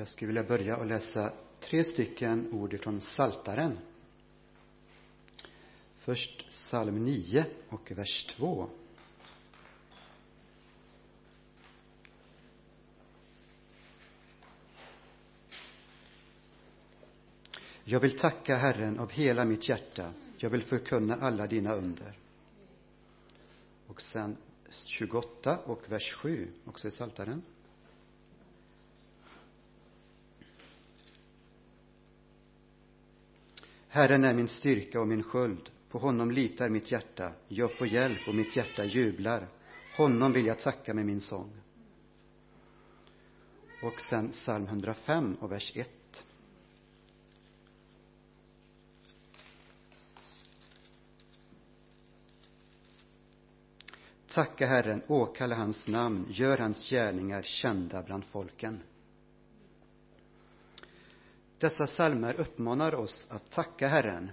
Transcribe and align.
Jag 0.00 0.08
skulle 0.08 0.26
vilja 0.26 0.42
börja 0.42 0.76
och 0.76 0.86
läsa 0.86 1.32
tre 1.60 1.84
stycken 1.84 2.52
ord 2.52 2.74
ifrån 2.74 3.00
Saltaren. 3.00 3.78
Först 5.98 6.50
psalm 6.50 7.04
9 7.04 7.44
och 7.68 7.92
vers 7.92 8.24
2. 8.36 8.70
Jag 17.84 18.00
vill 18.00 18.18
tacka 18.18 18.56
Herren 18.56 18.98
av 18.98 19.10
hela 19.10 19.44
mitt 19.44 19.68
hjärta. 19.68 20.12
Jag 20.36 20.50
vill 20.50 20.62
förkunna 20.62 21.14
alla 21.14 21.46
dina 21.46 21.74
under. 21.74 22.18
Och 23.86 24.02
sen 24.02 24.36
28 24.70 25.58
och 25.58 25.92
vers 25.92 26.12
7, 26.14 26.52
också 26.64 26.88
i 26.88 26.90
Saltaren. 26.90 27.42
Herren 33.92 34.24
är 34.24 34.34
min 34.34 34.48
styrka 34.48 35.00
och 35.00 35.08
min 35.08 35.22
sköld. 35.22 35.70
På 35.88 35.98
honom 35.98 36.30
litar 36.30 36.68
mitt 36.68 36.92
hjärta. 36.92 37.32
Jag 37.48 37.78
får 37.78 37.86
hjälp 37.86 38.28
och 38.28 38.34
mitt 38.34 38.56
hjärta 38.56 38.84
jublar. 38.84 39.48
Honom 39.96 40.32
vill 40.32 40.46
jag 40.46 40.58
tacka 40.58 40.94
med 40.94 41.06
min 41.06 41.20
sång. 41.20 41.52
Och 43.82 44.00
sen 44.00 44.28
psalm 44.30 44.64
105 44.64 45.34
och 45.40 45.52
vers 45.52 45.72
1. 45.74 46.24
Tacka 54.28 54.66
Herren, 54.66 55.02
åkalla 55.06 55.54
hans 55.54 55.88
namn, 55.88 56.26
gör 56.30 56.58
hans 56.58 56.90
gärningar 56.90 57.42
kända 57.42 58.02
bland 58.02 58.24
folken. 58.24 58.82
Dessa 61.60 61.86
psalmer 61.86 62.40
uppmanar 62.40 62.94
oss 62.94 63.26
att 63.30 63.50
tacka 63.50 63.88
Herren. 63.88 64.30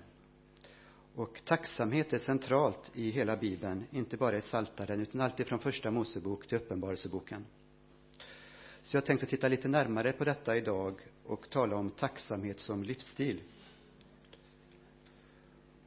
Och 1.16 1.42
tacksamhet 1.46 2.14
är 2.14 2.20
centralt 2.20 2.92
i 2.94 3.10
hela 3.10 3.38
Bibeln, 3.38 3.86
inte 3.92 4.18
bara 4.18 4.38
i 4.38 4.42
Saltaren 4.42 5.02
utan 5.02 5.22
alltid 5.22 5.48
från 5.48 5.60
Första 5.60 5.92
Mosebok 5.92 6.48
till 6.48 6.58
Uppenbarelseboken. 6.58 7.46
Så 8.84 8.98
jag 8.98 9.06
tänkte 9.06 9.26
titta 9.26 9.48
lite 9.48 9.68
närmare 9.68 10.12
på 10.12 10.24
detta 10.24 10.58
idag 10.58 11.02
och 11.26 11.50
tala 11.50 11.76
om 11.76 11.90
tacksamhet 11.90 12.60
som 12.60 12.84
livsstil. 12.84 13.42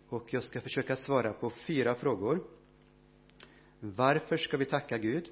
Och 0.09 0.33
jag 0.33 0.43
ska 0.43 0.61
försöka 0.61 0.97
svara 0.97 1.33
på 1.33 1.51
fyra 1.51 1.95
frågor. 1.95 2.45
Varför 3.81 4.37
ska 4.37 4.57
vi 4.57 4.65
tacka 4.65 4.99
Gud? 4.99 5.29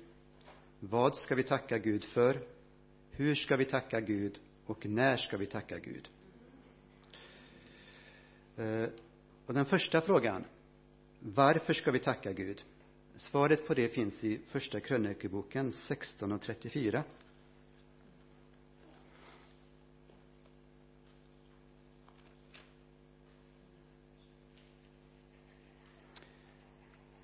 Vad 0.81 1.17
ska 1.17 1.35
vi 1.35 1.43
tacka 1.43 1.79
Gud 1.79 2.05
för? 2.05 2.41
Hur 3.11 3.35
ska 3.35 3.57
vi 3.57 3.65
tacka 3.65 4.01
Gud? 4.01 4.41
Och 4.69 4.87
när 4.87 5.17
ska 5.17 5.37
vi 5.37 5.47
tacka 5.47 5.79
Gud? 5.79 6.09
Eh, 8.57 8.89
och 9.47 9.55
den 9.55 9.65
första 9.65 10.01
frågan, 10.01 10.45
varför 11.21 11.73
ska 11.73 11.91
vi 11.91 11.99
tacka 11.99 12.33
Gud? 12.33 12.65
Svaret 13.17 13.67
på 13.67 13.75
det 13.75 13.89
finns 13.89 14.25
i 14.25 14.41
Första 14.49 14.81
krönikeboken 14.81 15.73
16 15.73 16.33
och 16.33 16.43
34. 16.43 17.05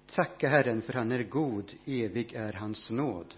Tacka 0.06 0.48
Herren, 0.48 0.82
för 0.82 0.92
han 0.92 1.12
är 1.12 1.22
god, 1.22 1.72
evig 1.86 2.32
är 2.32 2.52
hans 2.52 2.90
nåd. 2.90 3.34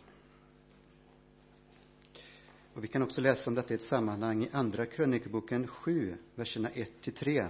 Och 2.76 2.84
vi 2.84 2.88
kan 2.88 3.02
också 3.02 3.20
läsa 3.20 3.50
om 3.50 3.54
detta 3.54 3.74
i 3.74 3.76
ett 3.76 3.82
sammanhang 3.82 4.44
i 4.44 4.48
Andra 4.52 4.86
krönikeboken 4.86 5.66
7, 5.66 6.16
verserna 6.34 6.70
1 6.70 6.90
till 7.00 7.12
3, 7.12 7.48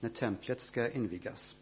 när 0.00 0.08
templet 0.10 0.60
ska 0.60 0.90
invigas. 0.90 1.56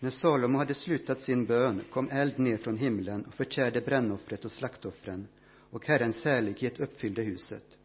När 0.00 0.10
Salomo 0.10 0.58
hade 0.58 0.74
slutat 0.74 1.20
sin 1.20 1.46
bön 1.46 1.82
kom 1.90 2.08
eld 2.10 2.38
ner 2.38 2.56
från 2.56 2.76
himlen 2.76 3.24
och 3.24 3.34
förtärde 3.34 3.80
brännoffret 3.80 4.44
och 4.44 4.52
slaktoffren, 4.52 5.28
och 5.70 5.86
Herrens 5.86 6.24
härlighet 6.24 6.80
uppfyllde 6.80 7.22
huset. 7.22 7.78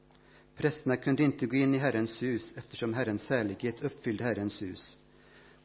Prästerna 0.56 0.96
kunde 0.96 1.24
inte 1.24 1.46
gå 1.46 1.56
in 1.56 1.76
i 1.76 1.78
Herrens 1.78 2.22
hus 2.22 2.54
eftersom 2.56 2.94
Herrens 2.94 3.30
härlighet 3.30 3.82
uppfyllde 3.82 4.24
Herrens 4.24 4.62
hus. 4.62 4.98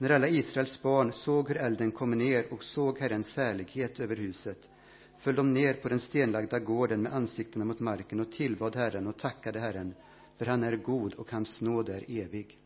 När 0.02 0.10
alla 0.10 0.28
Israels 0.28 0.82
barn 0.82 1.12
såg 1.12 1.48
hur 1.48 1.56
elden 1.56 1.92
kom 1.92 2.10
ner 2.10 2.52
och 2.52 2.64
såg 2.64 2.98
Herrens 2.98 3.36
härlighet 3.36 4.00
över 4.00 4.16
huset 4.16 4.68
föll 5.18 5.34
de 5.34 5.54
ner 5.54 5.74
på 5.74 5.88
den 5.88 6.00
stenlagda 6.00 6.58
gården 6.58 7.02
med 7.02 7.12
ansiktena 7.12 7.64
mot 7.64 7.80
marken 7.80 8.20
och 8.20 8.32
tillbad 8.32 8.76
Herren 8.76 9.06
och 9.06 9.18
tackade 9.18 9.60
Herren, 9.60 9.94
för 10.38 10.46
han 10.46 10.62
är 10.62 10.76
god 10.76 11.14
och 11.14 11.30
hans 11.30 11.60
nåd 11.60 11.88
är 11.88 12.04
evig. 12.08 12.58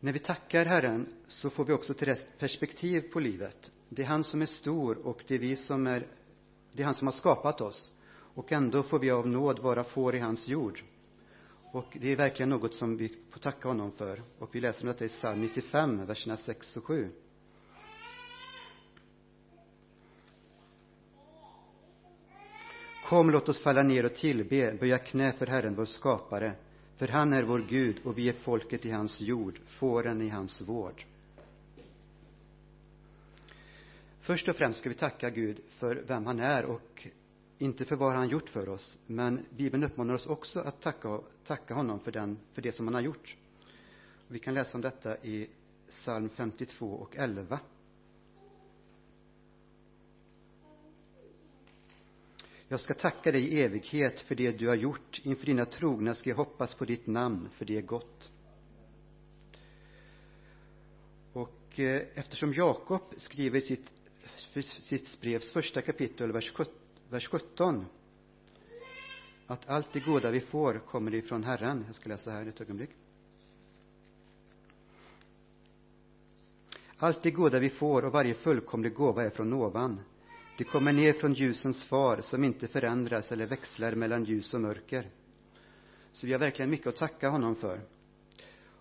När 0.00 0.12
vi 0.12 0.18
tackar 0.18 0.64
Herren 0.64 1.06
så 1.28 1.50
får 1.50 1.64
vi 1.64 1.72
också 1.72 1.94
till 1.94 2.08
rätt 2.08 2.38
perspektiv 2.38 3.00
på 3.00 3.20
livet. 3.20 3.72
Det 3.88 4.02
är 4.02 4.06
han 4.06 4.24
som 4.24 4.42
är 4.42 4.46
stor 4.46 5.06
och 5.06 5.24
det 5.26 5.34
är 5.34 5.38
vi 5.38 5.56
som 5.56 5.86
är, 5.86 6.06
det 6.72 6.82
är 6.82 6.86
han 6.86 6.94
som 6.94 7.06
har 7.06 7.12
skapat 7.12 7.60
oss. 7.60 7.92
Och 8.12 8.52
ändå 8.52 8.82
får 8.82 8.98
vi 8.98 9.10
av 9.10 9.28
nåd 9.28 9.58
vara 9.58 9.84
får 9.84 10.14
i 10.14 10.18
hans 10.18 10.48
jord. 10.48 10.82
Och 11.72 11.96
det 12.00 12.12
är 12.12 12.16
verkligen 12.16 12.48
något 12.48 12.74
som 12.74 12.96
vi 12.96 13.18
får 13.30 13.40
tacka 13.40 13.68
honom 13.68 13.92
för. 13.92 14.22
Och 14.38 14.54
vi 14.54 14.60
läser 14.60 14.82
om 14.82 14.88
detta 14.88 15.04
i 15.04 15.08
psalm 15.08 15.40
95, 15.40 16.06
verserna 16.06 16.36
6 16.36 16.76
och 16.76 16.84
7. 16.84 17.10
Kom, 23.04 23.30
låt 23.30 23.48
oss 23.48 23.62
falla 23.62 23.82
ner 23.82 24.04
och 24.04 24.14
tillbe, 24.14 24.76
böja 24.80 24.98
knä 24.98 25.32
för 25.32 25.46
Herren, 25.46 25.74
vår 25.74 25.84
skapare. 25.84 26.52
För 26.96 27.08
han 27.08 27.32
är 27.32 27.42
vår 27.42 27.66
Gud 27.68 28.00
och 28.04 28.18
vi 28.18 28.28
är 28.28 28.32
folket 28.32 28.84
i 28.84 28.90
hans 28.90 29.20
jord, 29.20 29.60
fåren 29.66 30.22
i 30.22 30.28
hans 30.28 30.60
vård. 30.60 31.04
Först 34.20 34.48
och 34.48 34.56
främst 34.56 34.80
ska 34.80 34.88
vi 34.88 34.94
tacka 34.94 35.30
Gud 35.30 35.60
för 35.68 36.04
vem 36.06 36.26
han 36.26 36.40
är 36.40 36.64
och 36.64 37.06
inte 37.60 37.84
för 37.84 37.96
vad 37.96 38.12
han 38.12 38.28
gjort 38.28 38.48
för 38.48 38.68
oss, 38.68 38.98
men 39.06 39.46
Bibeln 39.56 39.84
uppmanar 39.84 40.14
oss 40.14 40.26
också 40.26 40.60
att 40.60 40.80
tacka, 40.80 41.20
tacka 41.44 41.74
honom 41.74 42.00
för, 42.00 42.12
den, 42.12 42.38
för 42.52 42.62
det 42.62 42.72
som 42.72 42.86
han 42.86 42.94
har 42.94 43.00
gjort. 43.00 43.36
Vi 44.28 44.38
kan 44.38 44.54
läsa 44.54 44.74
om 44.74 44.80
detta 44.80 45.16
i 45.16 45.48
psalm 45.88 46.28
52 46.28 46.86
och 46.86 47.16
11. 47.16 47.60
Jag 52.68 52.80
ska 52.80 52.94
tacka 52.94 53.32
dig 53.32 53.48
i 53.48 53.62
evighet 53.62 54.20
för 54.20 54.34
det 54.34 54.52
du 54.52 54.68
har 54.68 54.74
gjort. 54.74 55.20
Inför 55.24 55.46
dina 55.46 55.64
trogna 55.64 56.14
ska 56.14 56.30
jag 56.30 56.36
hoppas 56.36 56.74
på 56.74 56.84
ditt 56.84 57.06
namn, 57.06 57.48
för 57.50 57.64
det 57.64 57.76
är 57.76 57.82
gott. 57.82 58.30
Och 61.32 61.80
eh, 61.80 62.02
eftersom 62.14 62.52
Jakob 62.52 63.02
skriver 63.16 63.58
i 63.58 63.62
sitt, 63.62 63.92
sitt 64.64 65.20
brevs 65.20 65.52
första 65.52 65.82
kapitel, 65.82 66.32
vers 66.32 66.52
17 66.52 66.79
vers 67.10 67.28
17. 67.28 67.86
Att 69.46 69.68
allt 69.68 69.92
det 69.92 70.00
goda 70.00 70.30
vi 70.30 70.40
får 70.40 70.78
kommer 70.78 71.14
ifrån 71.14 71.44
Herren. 71.44 71.84
Jag 71.86 71.94
ska 71.94 72.08
läsa 72.08 72.30
här 72.30 72.46
ett 72.46 72.60
ögonblick. 72.60 72.90
Allt 76.96 77.22
det 77.22 77.30
goda 77.30 77.58
vi 77.58 77.70
får 77.70 78.04
och 78.04 78.12
varje 78.12 78.34
fullkomlig 78.34 78.94
gåva 78.94 79.24
är 79.24 79.30
från 79.30 79.52
ovan. 79.52 80.00
Det 80.58 80.64
kommer 80.64 80.92
ner 80.92 81.12
från 81.12 81.32
ljusens 81.32 81.84
far 81.84 82.20
som 82.20 82.44
inte 82.44 82.68
förändras 82.68 83.32
eller 83.32 83.46
växlar 83.46 83.94
mellan 83.94 84.24
ljus 84.24 84.54
och 84.54 84.60
mörker. 84.60 85.10
Så 86.12 86.26
vi 86.26 86.32
har 86.32 86.40
verkligen 86.40 86.70
mycket 86.70 86.86
att 86.86 86.96
tacka 86.96 87.28
honom 87.28 87.56
för. 87.56 87.80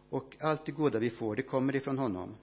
Och 0.09 0.35
allt 0.40 0.66
det 0.66 0.72
goda 0.72 1.00
vi 1.00 1.09
får, 1.09 1.35
det 1.35 1.44
kommer 1.44 1.75
ifrån 1.75 1.97
honom. 1.97 2.35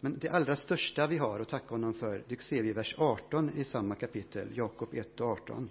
Men 0.00 0.18
det 0.18 0.28
allra 0.28 0.56
största 0.56 1.06
vi 1.06 1.18
har 1.18 1.40
att 1.40 1.48
tacka 1.48 1.68
honom 1.68 1.94
för, 1.94 2.24
det 2.28 2.42
ser 2.42 2.62
vi 2.62 2.68
i 2.68 2.72
vers 2.72 2.94
18 2.98 3.50
i 3.56 3.64
samma 3.64 3.94
kapitel, 3.94 4.56
Jakob 4.56 4.94
1 4.94 5.20
och 5.20 5.28
18. 5.28 5.70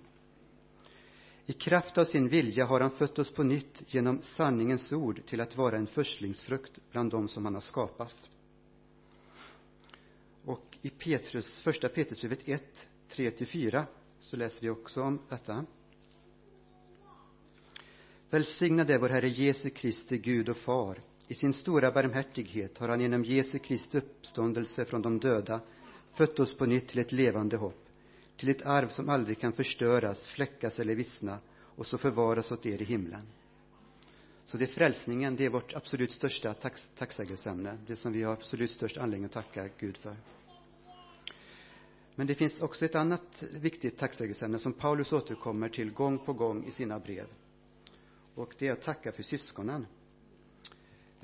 I 1.45 1.53
kraft 1.53 1.97
av 1.97 2.05
sin 2.05 2.29
vilja 2.29 2.65
har 2.65 2.79
han 2.79 2.91
fött 2.91 3.19
oss 3.19 3.31
på 3.31 3.43
nytt 3.43 3.93
genom 3.93 4.21
sanningens 4.21 4.91
ord 4.91 5.25
till 5.25 5.41
att 5.41 5.57
vara 5.57 5.77
en 5.77 5.87
förstlingsfrukt 5.87 6.79
bland 6.91 7.11
dem 7.11 7.27
som 7.27 7.45
han 7.45 7.53
har 7.53 7.61
skapat. 7.61 8.29
Och 10.45 10.77
i 10.81 10.89
Petrus, 10.89 11.59
första 11.59 11.89
Petrusbrevet 11.89 12.47
1, 12.47 12.87
3-4 13.09 13.85
så 14.19 14.37
läser 14.37 14.61
vi 14.61 14.69
också 14.69 15.01
om 15.01 15.21
detta. 15.29 15.65
Välsignad 18.29 18.89
är 18.89 18.99
vår 18.99 19.09
Herre 19.09 19.29
Jesu 19.29 19.69
Kristi 19.69 20.17
Gud 20.17 20.49
och 20.49 20.57
Far 20.57 21.01
i 21.27 21.35
sin 21.35 21.53
stora 21.53 21.91
barmhärtighet 21.91 22.77
har 22.77 22.89
han 22.89 23.01
genom 23.01 23.23
Jesu 23.23 23.59
Kristi 23.59 23.97
uppståndelse 23.97 24.85
från 24.85 25.01
de 25.01 25.19
döda 25.19 25.61
fött 26.13 26.39
oss 26.39 26.57
på 26.57 26.65
nytt 26.65 26.87
till 26.87 26.99
ett 26.99 27.11
levande 27.11 27.57
hopp, 27.57 27.85
till 28.37 28.49
ett 28.49 28.65
arv 28.65 28.87
som 28.87 29.09
aldrig 29.09 29.39
kan 29.39 29.53
förstöras, 29.53 30.27
fläckas 30.27 30.79
eller 30.79 30.95
vissna 30.95 31.39
och 31.55 31.87
så 31.87 31.97
förvaras 31.97 32.51
åt 32.51 32.65
er 32.65 32.81
i 32.81 32.85
himlen. 32.85 33.27
Så 34.45 34.57
det 34.57 34.65
är 34.65 34.67
frälsningen, 34.67 35.35
det 35.35 35.45
är 35.45 35.49
vårt 35.49 35.73
absolut 35.73 36.11
största 36.11 36.53
tax, 36.53 36.89
tacksägelseämne, 36.97 37.77
det 37.87 37.95
som 37.95 38.13
vi 38.13 38.23
har 38.23 38.33
absolut 38.33 38.71
störst 38.71 38.97
anledning 38.97 39.25
att 39.25 39.31
tacka 39.31 39.69
Gud 39.79 39.97
för. 39.97 40.15
Men 42.15 42.27
det 42.27 42.35
finns 42.35 42.61
också 42.61 42.85
ett 42.85 42.95
annat 42.95 43.43
viktigt 43.53 43.97
tacksägelseämne 43.97 44.59
som 44.59 44.73
Paulus 44.73 45.13
återkommer 45.13 45.69
till 45.69 45.91
gång 45.91 46.17
på 46.25 46.33
gång 46.33 46.65
i 46.67 46.71
sina 46.71 46.99
brev. 46.99 47.27
Och 48.35 48.55
det 48.57 48.67
är 48.67 48.71
att 48.71 48.81
tacka 48.81 49.11
för 49.11 49.23
syskonen. 49.23 49.87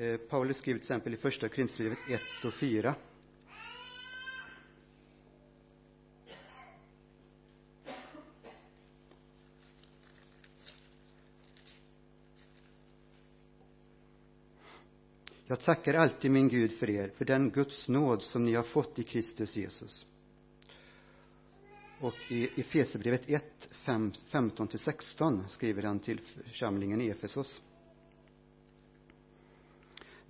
Eh, 0.01 0.17
Paulus 0.17 0.57
skriver 0.57 0.79
till 0.79 0.83
exempel 0.83 1.13
i 1.13 1.17
första 1.17 1.49
Korinthierbrevet 1.49 2.09
1 2.09 2.45
och 2.45 2.53
4. 2.53 2.95
Jag 15.47 15.59
tackar 15.59 15.93
alltid 15.93 16.31
min 16.31 16.49
Gud 16.49 16.71
för 16.71 16.89
er, 16.89 17.09
för 17.17 17.25
den 17.25 17.49
Guds 17.49 17.87
nåd 17.87 18.23
som 18.23 18.45
ni 18.45 18.53
har 18.53 18.63
fått 18.63 18.99
i 18.99 19.03
Kristus 19.03 19.55
Jesus. 19.55 20.05
Och 21.99 22.15
i 22.29 22.61
Efesierbrevet 22.61 23.29
1, 23.29 23.69
15-16 23.85 25.47
skriver 25.47 25.83
han 25.83 25.99
till 25.99 26.21
församlingen 26.45 27.01
i 27.01 27.07
Efesos. 27.07 27.61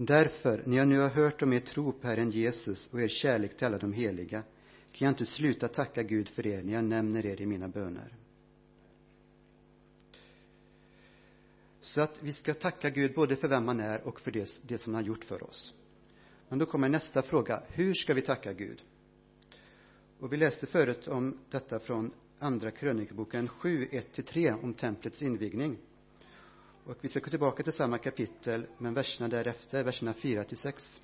Därför, 0.06 0.64
när 0.66 0.78
jag 0.78 0.88
nu 0.88 1.00
har 1.00 1.10
hört 1.10 1.42
om 1.42 1.54
er 1.54 1.60
tro 1.60 1.92
på 1.92 2.08
Herren 2.08 2.32
Jesus 2.32 2.90
och 2.92 3.02
er 3.02 3.08
kärlek 3.08 3.58
till 3.58 3.68
alla 3.68 3.78
de 3.78 3.94
heliga, 3.94 4.44
kan 4.92 5.06
jag 5.06 5.12
inte 5.12 5.26
sluta 5.26 5.68
tacka 5.68 6.04
Gud 6.04 6.30
för 6.30 6.48
er 6.48 6.64
när 6.64 6.74
jag 6.74 6.84
nämner 6.84 7.26
er 7.26 7.42
i 7.42 7.46
mina 7.46 7.68
böner. 7.68 8.16
Så 11.82 12.02
att 12.02 12.24
vi 12.24 12.34
ska 12.34 12.54
tacka 12.54 12.90
Gud 12.90 13.14
både 13.14 13.36
för 13.36 13.48
vem 13.48 13.68
han 13.68 13.80
är 13.80 14.02
och 14.02 14.20
för 14.20 14.32
det, 14.32 14.60
det 14.62 14.78
som 14.78 14.94
han 14.94 15.04
har 15.04 15.08
gjort 15.08 15.24
för 15.24 15.44
oss. 15.44 15.74
Men 16.50 16.60
då 16.60 16.66
kommer 16.66 16.90
nästa 16.90 17.22
fråga. 17.22 17.64
Hur 17.68 17.94
ska 17.94 18.14
vi 18.14 18.22
tacka 18.22 18.54
Gud? 18.54 18.82
Och 20.20 20.34
vi 20.34 20.38
läste 20.38 20.68
förut 20.68 21.08
om 21.08 21.38
detta 21.50 21.80
från 21.80 22.14
Andra 22.40 22.72
krönikeboken 22.72 23.48
7, 23.48 23.88
1-3 23.92 24.64
om 24.64 24.74
templets 24.74 25.22
invigning. 25.22 25.78
Och 26.86 26.98
vi 27.02 27.10
ska 27.10 27.20
gå 27.20 27.30
tillbaka 27.30 27.64
till 27.64 27.74
samma 27.74 27.98
kapitel, 27.98 28.68
men 28.78 28.94
verserna 28.94 29.28
därefter, 29.28 29.84
verserna 29.84 30.14
4 30.14 30.44
till 30.44 30.58
6. 30.58 31.02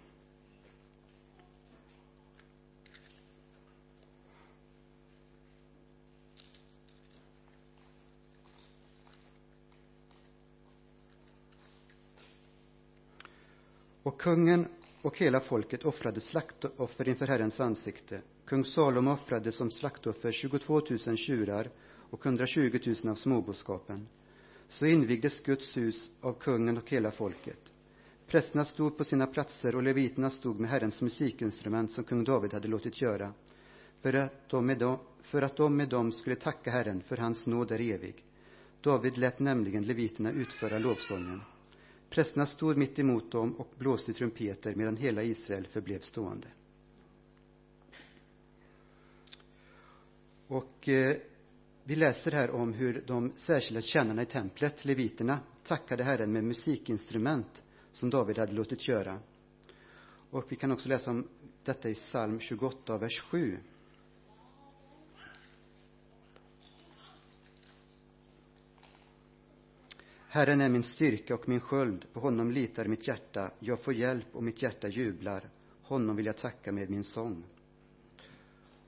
Och 14.04 14.22
kungen 14.22 14.68
och 15.02 15.18
hela 15.18 15.40
folket 15.40 15.86
offrade 15.86 16.22
slaktoffer 16.22 17.08
inför 17.10 17.28
Herrens 17.28 17.60
ansikte. 17.60 18.22
Kung 18.46 18.66
Salomo 18.66 19.12
offrade 19.12 19.52
som 19.52 19.72
slaktoffer 19.72 20.32
22 20.32 20.82
000 21.06 21.18
tjurar 21.18 21.70
och 22.10 22.26
120 22.26 22.80
000 23.04 23.12
av 23.12 23.16
småboskapen. 23.16 24.08
Så 24.70 24.86
invigdes 24.86 25.40
Guds 25.40 25.78
hus 25.78 26.12
av 26.22 26.34
kungen 26.34 26.78
och 26.78 26.90
hela 26.90 27.12
folket. 27.12 27.60
Prästerna 28.28 28.66
stod 28.66 28.98
på 28.98 29.04
sina 29.04 29.28
platser 29.28 29.76
och 29.76 29.84
leviterna 29.84 30.30
stod 30.30 30.60
med 30.60 30.70
Herrens 30.70 31.02
musikinstrument 31.02 31.92
som 31.92 32.04
kung 32.04 32.24
David 32.24 32.54
hade 32.54 32.68
låtit 32.68 33.02
göra, 33.02 33.34
för 34.02 34.14
att 34.14 34.50
de 34.50 34.66
med 34.66 34.80
dem, 34.80 34.98
för 35.22 35.42
att 35.42 35.56
de 35.56 35.78
med 35.78 35.90
dem 35.90 36.12
skulle 36.12 36.36
tacka 36.36 36.72
Herren, 36.72 37.02
för 37.02 37.18
hans 37.18 37.48
nåd 37.48 37.72
är 37.72 37.82
evig. 37.82 38.24
David 38.82 39.18
lät 39.18 39.40
nämligen 39.40 39.84
leviterna 39.84 40.32
utföra 40.32 40.80
lovsången. 40.80 41.42
Prästerna 42.10 42.46
stod 42.46 42.78
mitt 42.78 43.00
emot 43.00 43.32
dem 43.32 43.56
och 43.56 43.74
blåste 43.78 44.14
trumpeter 44.14 44.76
medan 44.76 44.98
hela 44.98 45.24
Israel 45.24 45.68
förblev 45.68 46.00
stående. 46.00 46.48
Och 50.48 50.90
eh, 50.90 51.18
vi 51.88 51.96
läser 51.96 52.32
här 52.32 52.52
om 52.52 52.74
hur 52.74 53.04
de 53.08 53.34
särskilda 53.36 53.82
tjänarna 53.82 54.22
i 54.22 54.26
templet, 54.26 54.86
leviterna, 54.86 55.40
tackade 55.64 56.04
Herren 56.04 56.32
med 56.32 56.44
musikinstrument 56.44 57.64
som 57.92 58.10
David 58.10 58.38
hade 58.38 58.52
låtit 58.54 58.88
göra. 58.88 59.20
Och 60.30 60.46
vi 60.50 60.56
kan 60.56 60.72
också 60.72 60.90
läsa 60.90 61.12
om 61.12 61.28
detta 61.64 61.90
i 61.90 61.94
psalm 61.94 62.40
28, 62.40 62.98
vers 62.98 63.22
7. 63.22 63.58
Herren 70.28 70.62
är 70.62 70.70
min 70.70 70.84
styrka 70.84 71.36
och 71.36 71.50
min 71.50 71.60
sköld, 71.60 72.06
på 72.14 72.20
honom 72.20 72.52
litar 72.52 72.86
mitt 72.86 73.08
hjärta. 73.08 73.52
Jag 73.60 73.84
får 73.84 73.94
hjälp 73.94 74.36
och 74.36 74.44
mitt 74.44 74.62
hjärta 74.62 74.88
jublar. 74.88 75.50
Honom 75.82 76.16
vill 76.16 76.26
jag 76.26 76.38
tacka 76.38 76.72
med 76.72 76.90
min 76.90 77.04
sång. 77.04 77.44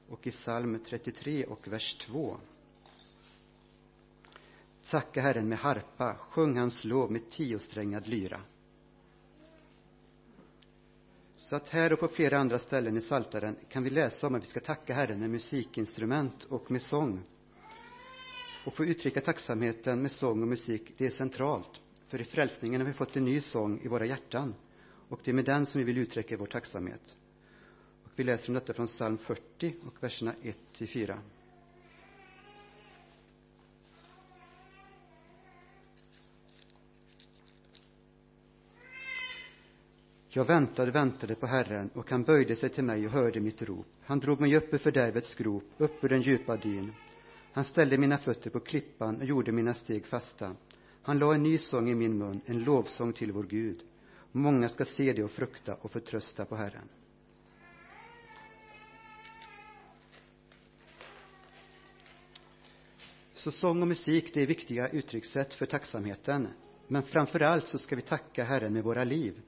Och 0.09 0.27
i 0.27 0.31
psalm 0.31 0.79
33 0.85 1.45
och 1.45 1.67
vers 1.67 1.97
2. 1.97 2.37
Tacka 4.89 5.21
Herren 5.21 5.49
med 5.49 5.57
harpa, 5.57 6.15
sjung 6.15 6.57
hans 6.57 6.83
lov 6.83 7.11
med 7.11 7.29
tiosträngad 7.29 8.07
lyra. 8.07 8.41
Så 11.37 11.55
att 11.55 11.69
här 11.69 11.93
och 11.93 11.99
på 11.99 12.07
flera 12.07 12.39
andra 12.39 12.59
ställen 12.59 12.97
i 12.97 13.01
Saltaren 13.01 13.55
kan 13.69 13.83
vi 13.83 13.89
läsa 13.89 14.27
om 14.27 14.35
att 14.35 14.43
vi 14.43 14.47
ska 14.47 14.59
tacka 14.59 14.93
Herren 14.93 15.19
med 15.19 15.29
musikinstrument 15.29 16.43
och 16.43 16.71
med 16.71 16.81
sång. 16.81 17.23
Och 18.65 18.73
få 18.73 18.85
uttrycka 18.85 19.21
tacksamheten 19.21 20.01
med 20.01 20.11
sång 20.11 20.41
och 20.41 20.47
musik, 20.47 20.93
det 20.97 21.05
är 21.05 21.09
centralt. 21.09 21.81
För 22.07 22.21
i 22.21 22.23
frälsningen 22.23 22.81
har 22.81 22.87
vi 22.87 22.93
fått 22.93 23.15
en 23.15 23.25
ny 23.25 23.41
sång 23.41 23.81
i 23.81 23.87
våra 23.87 24.05
hjärtan. 24.05 24.55
Och 25.09 25.19
det 25.23 25.31
är 25.31 25.35
med 25.35 25.45
den 25.45 25.65
som 25.65 25.79
vi 25.79 25.85
vill 25.85 25.97
uttrycka 25.97 26.37
vår 26.37 26.45
tacksamhet. 26.45 27.17
Och 28.03 28.11
vi 28.15 28.23
läser 28.23 28.49
om 28.49 28.53
detta 28.53 28.73
från 28.73 28.87
psalm 28.87 29.17
40 29.17 29.75
och 29.87 30.03
verserna 30.03 30.33
1 30.43 30.57
till 30.73 30.89
4. 30.89 31.19
Jag 40.31 40.45
väntade, 40.45 40.91
väntade 40.91 41.35
på 41.35 41.45
Herren, 41.45 41.89
och 41.93 42.11
han 42.11 42.23
böjde 42.23 42.55
sig 42.55 42.69
till 42.69 42.83
mig 42.83 43.05
och 43.05 43.11
hörde 43.11 43.39
mitt 43.39 43.61
rop. 43.61 43.87
Han 44.01 44.19
drog 44.19 44.41
mig 44.41 44.55
upp 44.55 44.73
ur 44.73 44.77
fördärvets 44.77 45.35
grop, 45.35 45.63
upp 45.77 46.03
ur 46.03 46.09
den 46.09 46.21
djupa 46.21 46.57
dyn. 46.57 46.93
Han 47.51 47.63
ställde 47.63 47.97
mina 47.97 48.17
fötter 48.17 48.49
på 48.49 48.59
klippan 48.59 49.15
och 49.15 49.25
gjorde 49.25 49.51
mina 49.51 49.73
steg 49.73 50.05
fasta. 50.05 50.55
Han 51.01 51.19
la 51.19 51.33
en 51.33 51.43
ny 51.43 51.57
sång 51.57 51.89
i 51.89 51.95
min 51.95 52.17
mun, 52.17 52.41
en 52.45 52.63
lovsång 52.63 53.13
till 53.13 53.31
vår 53.31 53.43
Gud. 53.43 53.81
Många 54.31 54.69
ska 54.69 54.85
se 54.85 55.13
det 55.13 55.23
och 55.23 55.31
frukta 55.31 55.75
och 55.75 55.91
förtrösta 55.91 56.45
på 56.45 56.55
Herren. 56.55 56.89
Så 63.33 63.51
sång 63.51 63.81
och 63.81 63.87
musik, 63.87 64.33
det 64.33 64.41
är 64.41 64.47
viktiga 64.47 64.89
uttryckssätt 64.89 65.53
för 65.53 65.65
tacksamheten. 65.65 66.47
Men 66.87 67.03
framför 67.03 67.39
allt 67.39 67.67
så 67.67 67.77
ska 67.77 67.95
vi 67.95 68.01
tacka 68.01 68.43
Herren 68.43 68.73
med 68.73 68.83
våra 68.83 69.03
liv. 69.03 69.41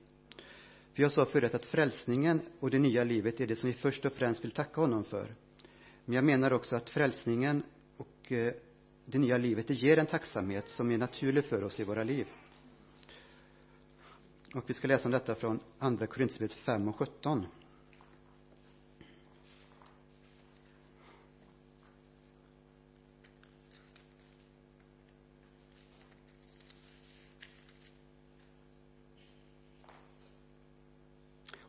För 0.93 1.03
jag 1.03 1.11
sa 1.11 1.25
förut 1.25 1.55
att 1.55 1.65
frälsningen 1.65 2.41
och 2.59 2.69
det 2.69 2.79
nya 2.79 3.03
livet 3.03 3.39
är 3.41 3.47
det 3.47 3.55
som 3.55 3.69
vi 3.69 3.73
först 3.73 4.05
och 4.05 4.13
främst 4.13 4.43
vill 4.43 4.51
tacka 4.51 4.81
honom 4.81 5.03
för. 5.03 5.35
Men 6.05 6.15
jag 6.15 6.23
menar 6.23 6.53
också 6.53 6.75
att 6.75 6.89
frälsningen 6.89 7.63
och 7.97 8.31
eh, 8.31 8.53
det 9.05 9.17
nya 9.17 9.37
livet, 9.37 9.67
det 9.67 9.73
ger 9.73 9.97
en 9.97 10.05
tacksamhet 10.05 10.69
som 10.69 10.91
är 10.91 10.97
naturlig 10.97 11.45
för 11.45 11.63
oss 11.63 11.79
i 11.79 11.83
våra 11.83 12.03
liv. 12.03 12.27
Och 14.55 14.69
vi 14.69 14.73
ska 14.73 14.87
läsa 14.87 15.05
om 15.05 15.11
detta 15.11 15.35
från 15.35 15.59
Andra 15.79 16.07
Korinthierbrevet 16.07 16.53
5 16.53 16.87
och 16.87 16.95
17. 16.95 17.45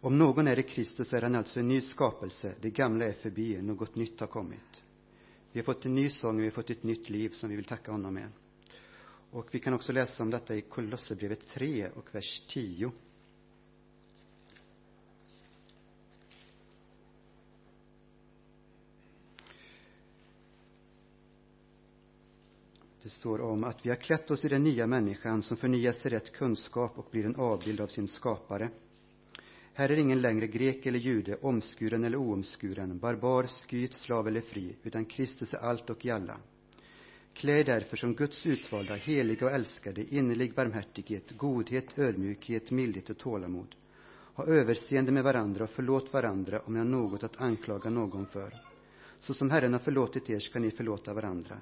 Om 0.05 0.19
någon 0.19 0.49
är 0.49 0.59
i 0.59 0.63
Kristus 0.63 1.13
är 1.13 1.23
han 1.23 1.35
alltså 1.35 1.61
en 1.61 1.69
ny 1.69 1.81
skapelse. 1.81 2.55
Det 2.61 2.71
gamla 2.71 3.05
är 3.05 3.13
förbi, 3.13 3.63
något 3.63 3.95
nytt 3.95 4.21
har 4.21 4.27
kommit. 4.27 4.83
Vi 5.53 5.61
har 5.61 5.65
fått 5.65 5.85
en 5.87 5.95
ny 5.95 6.11
sång, 6.11 6.39
vi 6.39 6.45
har 6.45 6.51
fått 6.51 6.71
ett 6.71 6.83
nytt 6.83 7.11
liv 7.11 7.29
som 7.29 7.51
vi 7.51 7.57
vill 7.57 7.65
tacka 7.65 7.93
honom 7.93 8.15
med. 8.15 8.29
Och 9.31 9.49
vi 9.51 9.59
kan 9.59 9.75
också 9.75 9.93
läsa 9.93 10.23
om 10.23 10.31
detta 10.31 10.55
i 10.55 10.61
Kolosserbrevet 10.61 11.49
3 11.49 11.91
och 11.91 12.15
vers 12.15 12.43
10. 12.49 12.93
Det 23.03 23.11
står 23.11 23.41
om 23.41 23.65
att 23.65 23.87
vi 23.87 23.91
har 23.91 23.97
klätt 23.97 24.31
oss 24.31 24.45
i 24.45 24.49
den 24.49 24.65
nya 24.65 24.87
människan 24.87 25.43
som 25.43 25.57
förnyas 25.57 25.99
till 25.99 26.11
rätt 26.11 26.33
kunskap 26.33 26.99
och 26.99 27.09
blir 27.11 27.27
en 27.27 27.37
avbild 27.37 27.81
av 27.81 27.87
sin 27.87 28.09
skapare. 28.09 28.71
Här 29.75 29.89
är 29.89 29.97
ingen 29.97 30.21
längre 30.21 30.47
grek 30.47 30.87
eller 30.87 30.99
jude, 30.99 31.37
omskuren 31.43 32.05
eller 32.05 32.17
oomskuren, 32.17 32.99
barbar, 32.99 33.47
skyt, 33.47 33.95
slav 33.95 34.29
eller 34.29 34.41
fri, 34.41 34.77
utan 34.83 35.05
Kristus 35.05 35.55
är 35.55 35.59
allt 35.59 35.91
och 35.91 36.07
i 36.07 36.11
alla. 36.11 36.37
Klä 37.35 37.61
er 37.61 37.65
därför 37.65 37.97
som 37.97 38.15
Guds 38.15 38.47
utvalda, 38.47 38.95
heliga 38.95 39.47
och 39.47 39.53
älskade, 39.53 40.15
innerlig 40.15 40.55
barmhärtighet, 40.55 41.31
godhet, 41.31 41.99
ödmjukhet, 41.99 42.71
mildhet 42.71 43.11
och 43.11 43.19
tålamod. 43.19 43.75
Ha 44.35 44.47
överseende 44.47 45.13
med 45.13 45.25
varandra 45.25 45.65
och 45.65 45.71
förlåt 45.71 46.13
varandra 46.13 46.61
om 46.61 46.73
ni 46.73 46.79
har 46.79 46.87
något 46.87 47.23
att 47.23 47.41
anklaga 47.41 47.91
någon 47.91 48.27
för. 48.27 48.55
Så 49.21 49.35
som 49.35 49.51
Herren 49.51 49.73
har 49.73 49.81
förlåtit 49.81 50.31
er 50.31 50.39
ska 50.39 50.59
ni 50.59 50.71
förlåta 50.71 51.15
varandra. 51.15 51.59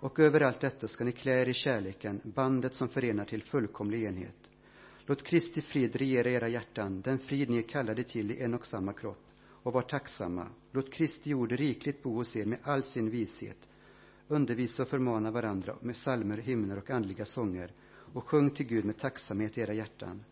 Och 0.00 0.18
över 0.18 0.40
allt 0.40 0.60
detta 0.60 0.88
ska 0.88 1.04
ni 1.04 1.12
klä 1.12 1.42
er 1.42 1.48
i 1.48 1.54
kärleken, 1.54 2.20
bandet 2.24 2.74
som 2.74 2.88
förenar 2.88 3.24
till 3.24 3.42
fullkomlig 3.42 4.04
enhet. 4.04 4.47
Låt 5.08 5.22
Kristi 5.22 5.60
frid 5.60 5.96
regera 5.96 6.30
era 6.30 6.48
hjärtan, 6.48 7.00
den 7.00 7.18
frid 7.18 7.50
ni 7.50 7.58
är 7.58 7.62
kallade 7.62 8.04
till 8.04 8.30
i 8.30 8.42
en 8.42 8.54
och 8.54 8.66
samma 8.66 8.92
kropp, 8.92 9.24
och 9.42 9.72
var 9.72 9.82
tacksamma. 9.82 10.46
Låt 10.72 10.92
Kristi 10.92 11.34
ord 11.34 11.52
rikligt 11.52 12.02
bo 12.02 12.14
hos 12.14 12.36
er 12.36 12.44
med 12.44 12.58
all 12.62 12.82
sin 12.82 13.10
vishet. 13.10 13.68
Undervisa 14.28 14.82
och 14.82 14.88
förmana 14.88 15.30
varandra 15.30 15.76
med 15.80 15.96
salmer, 15.96 16.36
hymner 16.36 16.78
och 16.78 16.90
andliga 16.90 17.24
sånger, 17.24 17.72
och 18.12 18.28
sjung 18.28 18.50
till 18.50 18.66
Gud 18.66 18.84
med 18.84 18.98
tacksamhet 18.98 19.58
i 19.58 19.60
era 19.60 19.72
hjärtan. 19.74 20.24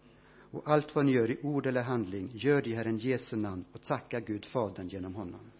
Och 0.50 0.68
allt 0.68 0.94
vad 0.94 1.04
ni 1.04 1.12
gör 1.12 1.30
i 1.30 1.38
ord 1.42 1.66
eller 1.66 1.82
handling, 1.82 2.30
gör 2.34 2.62
det 2.62 2.70
i 2.70 2.74
Herren 2.74 2.98
Jesu 2.98 3.36
namn 3.36 3.64
och 3.72 3.82
tacka 3.82 4.20
Gud 4.20 4.44
Fadern 4.44 4.88
genom 4.88 5.14
honom. 5.14 5.50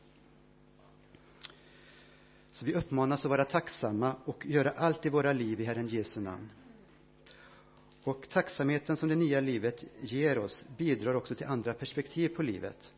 Så 2.52 2.64
vi 2.64 2.74
uppmanas 2.74 3.24
att 3.24 3.30
vara 3.30 3.44
tacksamma 3.44 4.14
och 4.24 4.46
göra 4.46 4.70
allt 4.70 5.06
i 5.06 5.08
våra 5.08 5.32
liv 5.32 5.60
i 5.60 5.64
Herren 5.64 5.88
Jesu 5.88 6.20
namn. 6.20 6.48
Och 8.06 8.28
tacksamheten 8.28 8.96
som 8.96 9.08
det 9.08 9.14
nya 9.14 9.40
livet 9.40 9.84
ger 10.00 10.38
oss 10.38 10.66
bidrar 10.76 11.14
också 11.14 11.34
till 11.34 11.46
andra 11.46 11.74
perspektiv 11.74 12.28
på 12.28 12.42
livet. 12.42 12.94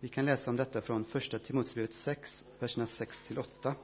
Vi 0.00 0.08
kan 0.08 0.24
läsa 0.24 0.50
om 0.50 0.56
detta 0.56 0.80
från 0.80 1.04
första 1.04 1.38
Timoteusbrevet 1.38 1.92
6, 1.92 2.44
verserna 2.58 2.86
6 2.86 3.22
till 3.22 3.38
8. 3.38 3.74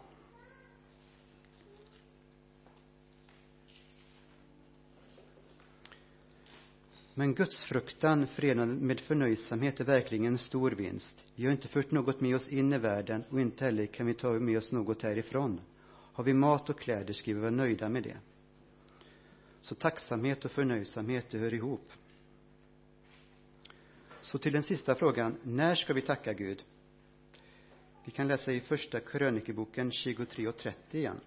Men 7.15 7.35
gudsfruktan 7.35 8.27
förenad 8.27 8.69
med 8.69 9.01
förnöjsamhet 9.01 9.81
är 9.81 9.85
verkligen 9.85 10.27
en 10.27 10.39
stor 10.39 10.71
vinst. 10.71 11.25
Vi 11.35 11.45
har 11.45 11.53
inte 11.53 11.69
fört 11.69 11.91
något 11.91 12.21
med 12.21 12.37
oss 12.37 12.49
in 12.49 12.73
i 12.73 12.79
världen 12.79 13.25
och 13.31 13.41
inte 13.41 13.65
heller 13.65 13.87
kan 13.87 14.07
vi 14.07 14.15
ta 14.15 14.33
med 14.33 14.59
oss 14.59 14.73
något 14.73 15.03
härifrån. 15.03 15.61
Har 15.89 16.25
vi 16.25 16.35
mat 16.35 16.71
och 16.71 16.81
kläder 16.81 17.13
ska 17.13 17.35
vi 17.35 17.41
vara 17.41 17.51
nöjda 17.51 17.89
med 17.89 18.03
det. 18.03 18.17
Så 19.67 19.75
tacksamhet 19.75 20.45
och 20.45 20.51
förnöjsamhet, 20.51 21.31
det 21.31 21.39
hör 21.39 21.55
ihop. 21.55 21.93
Så 24.21 24.39
till 24.39 24.53
den 24.53 24.63
sista 24.63 24.95
frågan, 24.95 25.37
när 25.43 25.75
ska 25.75 25.93
vi 25.93 26.03
tacka 26.03 26.33
Gud? 26.33 26.65
Vi 28.05 28.11
kan 28.11 28.29
läsa 28.29 28.53
i 28.53 28.61
första 28.61 29.01
krönikeboken 29.01 29.91
23 29.93 30.49
och 30.49 30.57
30 30.57 30.99
igen. 30.99 31.21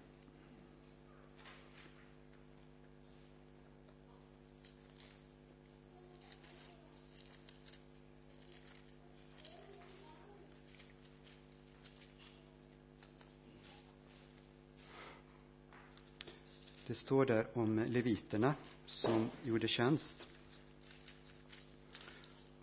Det 16.90 16.94
står 16.94 17.26
där 17.26 17.46
om 17.52 17.78
leviterna 17.78 18.54
som 18.86 19.30
gjorde 19.44 19.68
tjänst. 19.68 20.28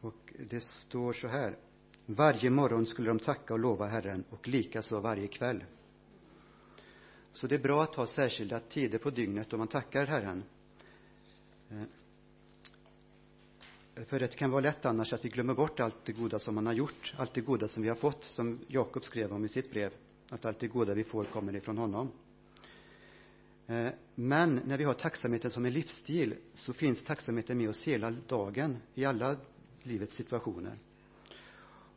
Och 0.01 0.33
det 0.49 0.63
står 0.63 1.13
så 1.13 1.27
här. 1.27 1.57
Varje 2.05 2.49
morgon 2.49 2.85
skulle 2.85 3.07
de 3.07 3.19
tacka 3.19 3.53
och 3.53 3.59
lova 3.59 3.85
Herren 3.85 4.23
och 4.29 4.47
likaså 4.47 4.99
varje 4.99 5.27
kväll. 5.27 5.63
Så 7.33 7.47
det 7.47 7.55
är 7.55 7.59
bra 7.59 7.83
att 7.83 7.95
ha 7.95 8.07
särskilda 8.07 8.59
tider 8.59 8.97
på 8.97 9.09
dygnet 9.09 9.49
då 9.49 9.57
man 9.57 9.67
tackar 9.67 10.05
Herren. 10.05 10.43
Eh, 11.69 11.83
för 14.05 14.19
det 14.19 14.35
kan 14.35 14.51
vara 14.51 14.61
lätt 14.61 14.85
annars 14.85 15.13
att 15.13 15.25
vi 15.25 15.29
glömmer 15.29 15.53
bort 15.53 15.79
allt 15.79 16.05
det 16.05 16.11
goda 16.11 16.39
som 16.39 16.55
man 16.55 16.65
har 16.65 16.73
gjort, 16.73 17.13
allt 17.17 17.33
det 17.33 17.41
goda 17.41 17.67
som 17.67 17.83
vi 17.83 17.89
har 17.89 17.95
fått, 17.95 18.23
som 18.23 18.59
Jakob 18.67 19.03
skrev 19.03 19.33
om 19.33 19.45
i 19.45 19.49
sitt 19.49 19.71
brev, 19.71 19.93
att 20.29 20.45
allt 20.45 20.59
det 20.59 20.67
goda 20.67 20.93
vi 20.93 21.03
får 21.03 21.25
kommer 21.25 21.55
ifrån 21.55 21.77
honom. 21.77 22.11
Eh, 23.67 23.89
men 24.15 24.61
när 24.65 24.77
vi 24.77 24.83
har 24.83 24.93
tacksamheten 24.93 25.51
som 25.51 25.65
en 25.65 25.73
livsstil 25.73 26.35
så 26.53 26.73
finns 26.73 27.03
tacksamheten 27.03 27.57
med 27.57 27.69
oss 27.69 27.83
hela 27.83 28.11
dagen 28.11 28.77
i 28.93 29.05
alla 29.05 29.37
livets 29.83 30.15
situationer. 30.15 30.77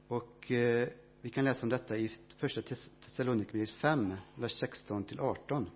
Och 0.08 0.50
eh, 0.50 0.88
vi 1.20 1.30
kan 1.30 1.44
läsa 1.44 1.62
om 1.62 1.68
detta 1.68 1.96
i 1.96 2.10
första 2.36 2.62
Thessalonikerbrevet 2.62 3.70
5, 3.70 4.14
vers 4.34 4.52
16 4.52 5.04
till 5.04 5.20
18. 5.20 5.70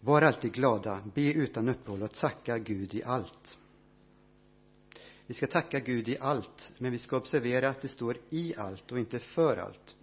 Var 0.00 0.22
alltid 0.22 0.52
glada, 0.52 1.02
be 1.14 1.32
utan 1.32 1.68
uppehåll 1.68 2.02
och 2.02 2.12
tacka 2.12 2.58
Gud 2.58 2.94
i 2.94 3.04
allt. 3.04 3.58
Vi 5.26 5.34
ska 5.34 5.46
tacka 5.46 5.80
Gud 5.80 6.08
i 6.08 6.18
allt, 6.18 6.72
men 6.78 6.92
vi 6.92 6.98
ska 6.98 7.16
observera 7.16 7.68
att 7.68 7.80
det 7.80 7.88
står 7.88 8.16
i 8.30 8.54
allt 8.56 8.92
och 8.92 8.98
inte 8.98 9.18
för 9.18 9.56
allt. 9.56 9.96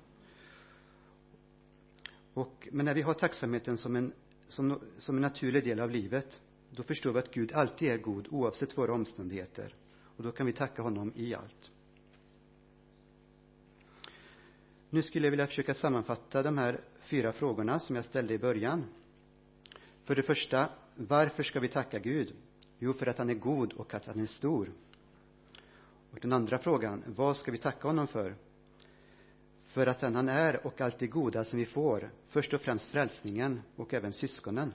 Och, 2.33 2.67
men 2.71 2.85
när 2.85 2.93
vi 2.93 3.01
har 3.01 3.13
tacksamheten 3.13 3.77
som 3.77 3.95
en, 3.95 4.13
som, 4.49 4.79
som 4.99 5.15
en 5.15 5.21
naturlig 5.21 5.63
del 5.63 5.79
av 5.79 5.91
livet, 5.91 6.41
då 6.69 6.83
förstår 6.83 7.13
vi 7.13 7.19
att 7.19 7.33
Gud 7.33 7.53
alltid 7.53 7.89
är 7.89 7.97
god 7.97 8.27
oavsett 8.31 8.77
våra 8.77 8.93
omständigheter. 8.93 9.75
Och 10.17 10.23
då 10.23 10.31
kan 10.31 10.45
vi 10.45 10.53
tacka 10.53 10.81
honom 10.81 11.13
i 11.15 11.35
allt. 11.35 11.71
Nu 14.89 15.01
skulle 15.01 15.25
jag 15.25 15.31
vilja 15.31 15.47
försöka 15.47 15.73
sammanfatta 15.73 16.43
de 16.43 16.57
här 16.57 16.81
fyra 17.01 17.33
frågorna 17.33 17.79
som 17.79 17.95
jag 17.95 18.05
ställde 18.05 18.33
i 18.33 18.37
början. 18.37 18.83
För 20.03 20.15
det 20.15 20.23
första, 20.23 20.69
varför 20.95 21.43
ska 21.43 21.59
vi 21.59 21.67
tacka 21.67 21.99
Gud? 21.99 22.35
Jo, 22.79 22.93
för 22.93 23.07
att 23.07 23.17
han 23.17 23.29
är 23.29 23.33
god 23.33 23.73
och 23.73 23.93
att 23.93 24.05
han 24.05 24.19
är 24.19 24.25
stor. 24.25 24.71
Och 26.11 26.19
den 26.21 26.33
andra 26.33 26.57
frågan, 26.57 27.03
vad 27.07 27.37
ska 27.37 27.51
vi 27.51 27.57
tacka 27.57 27.87
honom 27.87 28.07
för? 28.07 28.35
För 29.67 29.87
att 29.87 29.99
den 29.99 30.15
han 30.15 30.29
är 30.29 30.65
och 30.65 30.81
allt 30.81 30.99
det 30.99 31.07
goda 31.07 31.43
som 31.43 31.59
vi 31.59 31.65
får, 31.65 32.11
först 32.27 32.53
och 32.53 32.61
främst 32.61 32.87
frälsningen 32.87 33.61
och 33.75 33.93
även 33.93 34.13
syskonen. 34.13 34.73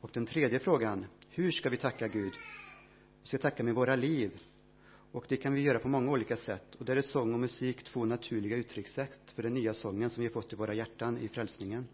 Och 0.00 0.10
den 0.12 0.26
tredje 0.26 0.58
frågan, 0.58 1.06
hur 1.28 1.50
ska 1.50 1.68
vi 1.70 1.76
tacka 1.76 2.08
Gud? 2.08 2.32
Vi 3.22 3.28
ska 3.28 3.38
tacka 3.38 3.62
med 3.62 3.74
våra 3.74 3.96
liv. 3.96 4.40
Och 5.12 5.24
det 5.28 5.36
kan 5.36 5.54
vi 5.54 5.60
göra 5.60 5.78
på 5.78 5.88
många 5.88 6.12
olika 6.12 6.36
sätt. 6.36 6.74
Och 6.74 6.84
där 6.84 6.96
är 6.96 7.02
sång 7.02 7.34
och 7.34 7.40
musik 7.40 7.82
två 7.82 8.04
naturliga 8.04 8.56
uttryckssätt 8.56 9.30
för 9.34 9.42
den 9.42 9.54
nya 9.54 9.74
sången 9.74 10.10
som 10.10 10.20
vi 10.20 10.26
har 10.28 10.32
fått 10.32 10.52
i 10.52 10.56
våra 10.56 10.74
hjärtan 10.74 11.18
i 11.18 11.28
frälsningen. 11.28 11.86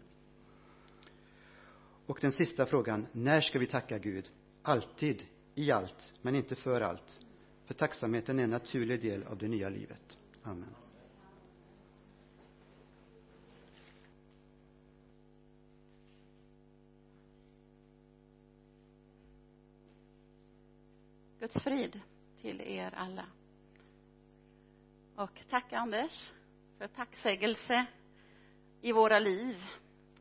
Och 2.05 2.17
den 2.21 2.31
sista 2.31 2.65
frågan, 2.65 3.07
när 3.11 3.41
ska 3.41 3.59
vi 3.59 3.65
tacka 3.65 3.97
Gud? 3.97 4.29
Alltid, 4.61 5.23
i 5.55 5.71
allt, 5.71 6.13
men 6.21 6.35
inte 6.35 6.55
för 6.55 6.81
allt. 6.81 7.19
För 7.67 7.73
tacksamheten 7.73 8.39
är 8.39 8.43
en 8.43 8.49
naturlig 8.49 9.01
del 9.01 9.23
av 9.23 9.37
det 9.37 9.47
nya 9.47 9.69
livet. 9.69 10.17
Amen. 10.43 10.75
Guds 21.39 21.63
frid 21.63 22.01
till 22.41 22.61
er 22.61 22.93
alla. 22.95 23.25
Och 25.15 25.41
tack 25.49 25.73
Anders 25.73 26.31
för 26.77 26.87
tacksägelse 26.87 27.85
i 28.81 28.91
våra 28.91 29.19
liv. 29.19 29.63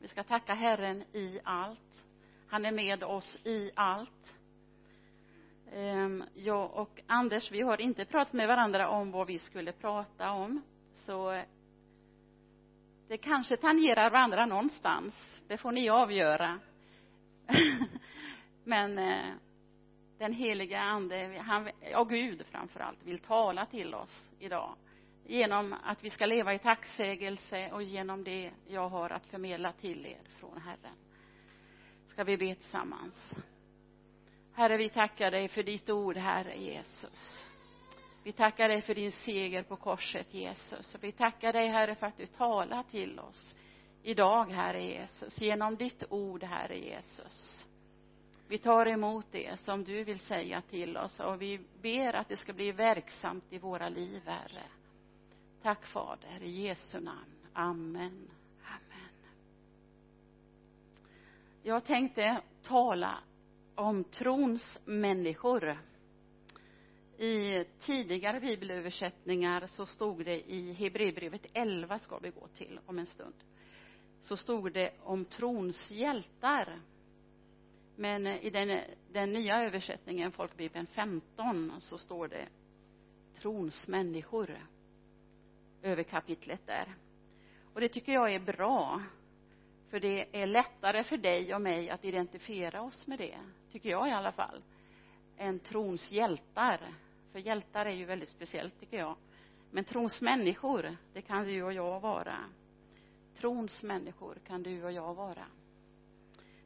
Vi 0.00 0.09
ska 0.09 0.25
tacka 0.25 0.55
Herren 0.55 1.05
i 1.12 1.41
allt. 1.45 2.07
Han 2.47 2.65
är 2.65 2.73
med 2.73 3.05
oss 3.05 3.38
i 3.45 3.71
allt. 3.75 4.37
Ehm, 5.73 6.25
jag 6.35 6.75
och 6.75 7.00
Anders, 7.06 7.50
vi 7.50 7.62
har 7.62 7.80
inte 7.80 8.04
pratat 8.04 8.32
med 8.32 8.49
varandra 8.49 8.88
om 8.88 9.11
vad 9.11 9.26
vi 9.26 9.38
skulle 9.38 9.73
prata 9.73 10.32
om. 10.32 10.62
Så 10.92 11.42
det 13.08 13.16
kanske 13.16 13.56
tangerar 13.56 14.11
varandra 14.11 14.46
någonstans. 14.46 15.42
Det 15.49 15.58
får 15.58 15.73
ni 15.73 15.88
avgöra. 15.88 16.61
Men 18.64 18.99
eh, 18.99 19.35
den 20.18 20.32
heliga 20.32 20.80
ande, 20.80 21.42
han, 21.44 21.70
och 21.96 22.08
Gud 22.08 22.46
framför 22.46 22.80
allt, 22.80 23.02
vill 23.02 23.18
tala 23.18 23.66
till 23.66 23.94
oss 23.94 24.30
idag. 24.38 24.76
Genom 25.26 25.75
att 25.85 26.04
vi 26.04 26.11
ska 26.11 26.26
leva 26.26 26.54
i 26.54 26.58
tacksägelse 26.58 27.70
och 27.73 27.82
genom 27.82 28.25
det 28.25 28.50
jag 28.66 28.88
har 28.88 29.11
att 29.11 29.26
förmedla 29.26 29.73
till 29.73 30.06
er 30.06 30.20
från 30.40 30.61
Herren. 30.61 30.96
Ska 32.06 32.25
vi 32.25 32.37
be 32.37 32.54
tillsammans. 32.54 33.35
Herre, 34.57 34.77
vi 34.77 34.89
tackar 34.89 35.31
dig 35.31 35.49
för 35.49 35.63
ditt 35.63 35.91
ord, 35.91 36.17
Herre 36.17 36.57
Jesus. 36.57 37.49
Vi 38.23 38.33
tackar 38.33 38.69
dig 38.69 38.83
för 38.83 38.95
din 38.95 39.13
seger 39.13 39.63
på 39.63 39.77
korset, 39.77 40.35
Jesus. 40.35 40.95
Och 40.95 41.05
vi 41.05 41.13
tackar 41.13 41.53
dig, 41.53 41.69
Herre, 41.69 41.95
för 41.95 42.07
att 42.07 42.17
du 42.17 42.27
talar 42.27 42.83
till 42.83 43.19
oss 43.19 43.57
idag, 44.03 44.45
Herre 44.45 44.83
Jesus, 44.83 45.41
genom 45.41 45.77
ditt 45.77 46.05
ord, 46.11 46.43
Herre 46.43 46.79
Jesus. 46.79 47.67
vi 48.49 48.59
tar 48.59 48.87
emot 48.87 49.27
det 49.31 49.61
som 49.61 49.85
du 49.85 50.05
vill 50.05 50.19
säga 50.19 50.63
till 50.63 50.97
oss 50.97 51.21
och 51.21 51.43
vi 51.43 51.61
ber 51.83 52.13
att 52.13 52.29
det 52.29 52.37
ska 52.37 52.53
bli 52.53 52.73
verksamt 52.73 53.45
i 53.51 53.59
våra 53.59 53.89
liv, 53.89 54.23
Herre. 54.27 54.63
Tack 55.63 55.87
Fader, 55.87 56.43
i 56.43 56.67
Jesu 56.67 57.01
namn. 57.01 57.37
Amen. 57.53 58.31
Amen. 58.65 59.11
Jag 61.63 61.85
tänkte 61.85 62.41
tala 62.63 63.19
om 63.76 64.04
trons 64.04 64.80
människor. 64.85 65.78
I 67.18 67.64
tidigare 67.80 68.40
bibelöversättningar 68.40 69.66
så 69.66 69.87
stod 69.87 70.25
det 70.25 70.50
i 70.52 70.73
Hebreerbrevet 70.73 71.47
11 71.52 71.99
ska 71.99 72.18
vi 72.18 72.30
gå 72.30 72.49
till 72.49 72.80
om 72.87 72.99
en 72.99 73.06
stund. 73.06 73.35
Så 74.21 74.37
stod 74.37 74.73
det 74.73 74.92
om 75.02 75.25
trons 75.25 75.90
hjältar. 75.90 76.80
Men 77.97 78.26
i 78.26 78.50
den, 78.50 78.80
den 79.12 79.33
nya 79.33 79.62
översättningen, 79.62 80.33
Folkbibeln 80.33 80.87
15, 80.87 81.80
så 81.80 81.99
står 81.99 82.28
det 82.28 82.49
trons 83.35 83.88
människor 83.88 84.59
över 85.83 86.02
kapitlet 86.02 86.66
där. 86.66 86.95
Och 87.75 87.80
det 87.80 87.88
tycker 87.88 88.12
jag 88.12 88.35
är 88.35 88.40
bra. 88.40 89.02
För 89.90 90.00
det 90.00 90.42
är 90.42 90.47
lättare 90.47 91.04
för 91.04 91.16
dig 91.16 91.54
och 91.54 91.61
mig 91.61 91.90
att 91.90 92.04
identifiera 92.04 92.83
oss 92.83 93.06
med 93.06 93.18
det, 93.18 93.38
tycker 93.76 93.90
jag 93.90 94.09
i 94.09 94.12
alla 94.12 94.33
fall, 94.33 94.62
än 95.37 95.59
trons 95.59 96.12
hjältar. 96.12 96.80
För 97.33 97.38
hjältar 97.38 97.87
är 97.87 97.90
ju 97.90 98.04
väldigt 98.04 98.28
speciellt, 98.28 98.80
tycker 98.80 98.99
jag. 98.99 99.16
Men 99.71 99.85
trons 99.85 100.23
människor, 100.23 100.97
det 101.12 101.23
kan 101.23 101.45
du 101.45 101.62
och 101.62 101.73
jag 101.73 102.00
vara. 102.00 102.37
Trons 103.38 103.83
människor 103.83 104.38
kan 104.47 104.62
du 104.62 104.85
och 104.85 104.92
jag 104.92 105.14
vara. 105.14 105.47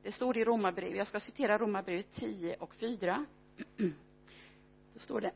Det 0.03 0.13
står 0.13 0.37
i 0.37 0.45
Romarbrevet, 0.45 0.97
jag 0.97 1.07
ska 1.07 1.21
citera 1.21 1.59
Romarbrevet 1.59 2.13
10 2.13 2.57
och 2.57 2.75
4. 2.75 3.27
Då 4.95 4.99
står 4.99 5.21
det 5.21 5.33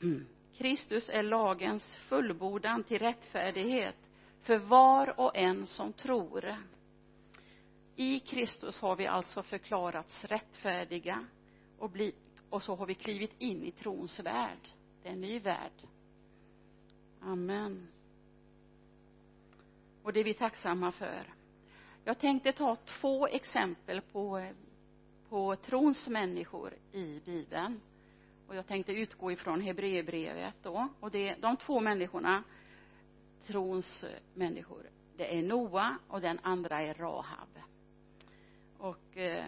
Kristus 0.56 1.08
är 1.08 1.22
lagens 1.22 1.96
fullbordan 1.96 2.84
till 2.84 2.98
rättfärdighet 2.98 3.96
för 4.40 4.58
var 4.58 5.20
och 5.20 5.36
en 5.36 5.66
som 5.66 5.92
tror. 5.92 6.56
I 8.02 8.20
Kristus 8.20 8.78
har 8.78 8.96
vi 8.96 9.06
alltså 9.06 9.42
förklarats 9.42 10.24
rättfärdiga 10.24 11.26
och, 11.78 11.90
bli, 11.90 12.14
och 12.50 12.62
så 12.62 12.74
har 12.74 12.86
vi 12.86 12.94
klivit 12.94 13.34
in 13.38 13.64
i 13.64 13.72
trons 13.72 14.20
värld. 14.20 14.68
Det 15.02 15.08
är 15.08 15.12
en 15.12 15.20
ny 15.20 15.38
värld. 15.38 15.72
Amen. 17.20 17.88
Och 20.02 20.12
det 20.12 20.20
är 20.20 20.24
vi 20.24 20.34
tacksamma 20.34 20.92
för. 20.92 21.34
Jag 22.04 22.18
tänkte 22.18 22.52
ta 22.52 22.76
två 22.76 23.26
exempel 23.26 24.00
på, 24.00 24.52
på 25.28 25.56
trons 25.56 26.08
människor 26.08 26.74
i 26.92 27.20
Bibeln. 27.24 27.80
Och 28.48 28.56
jag 28.56 28.66
tänkte 28.66 28.92
utgå 28.92 29.32
ifrån 29.32 29.60
Hebreerbrevet 29.60 30.54
då. 30.62 30.88
Och 31.00 31.10
det, 31.10 31.34
de 31.34 31.56
två 31.56 31.80
människorna, 31.80 32.44
trons 33.46 34.04
människor, 34.34 34.90
det 35.16 35.38
är 35.38 35.42
Noa 35.42 35.98
och 36.08 36.20
den 36.20 36.38
andra 36.42 36.82
är 36.82 36.94
Rahab. 36.94 37.48
Och 38.82 39.16
eh, 39.16 39.44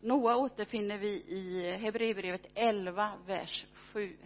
Noa 0.00 0.36
återfinner 0.36 0.98
vi 0.98 1.08
i 1.08 1.70
Hebreerbrevet 1.76 2.46
11, 2.54 3.12
vers 3.26 3.66
7. 3.92 4.16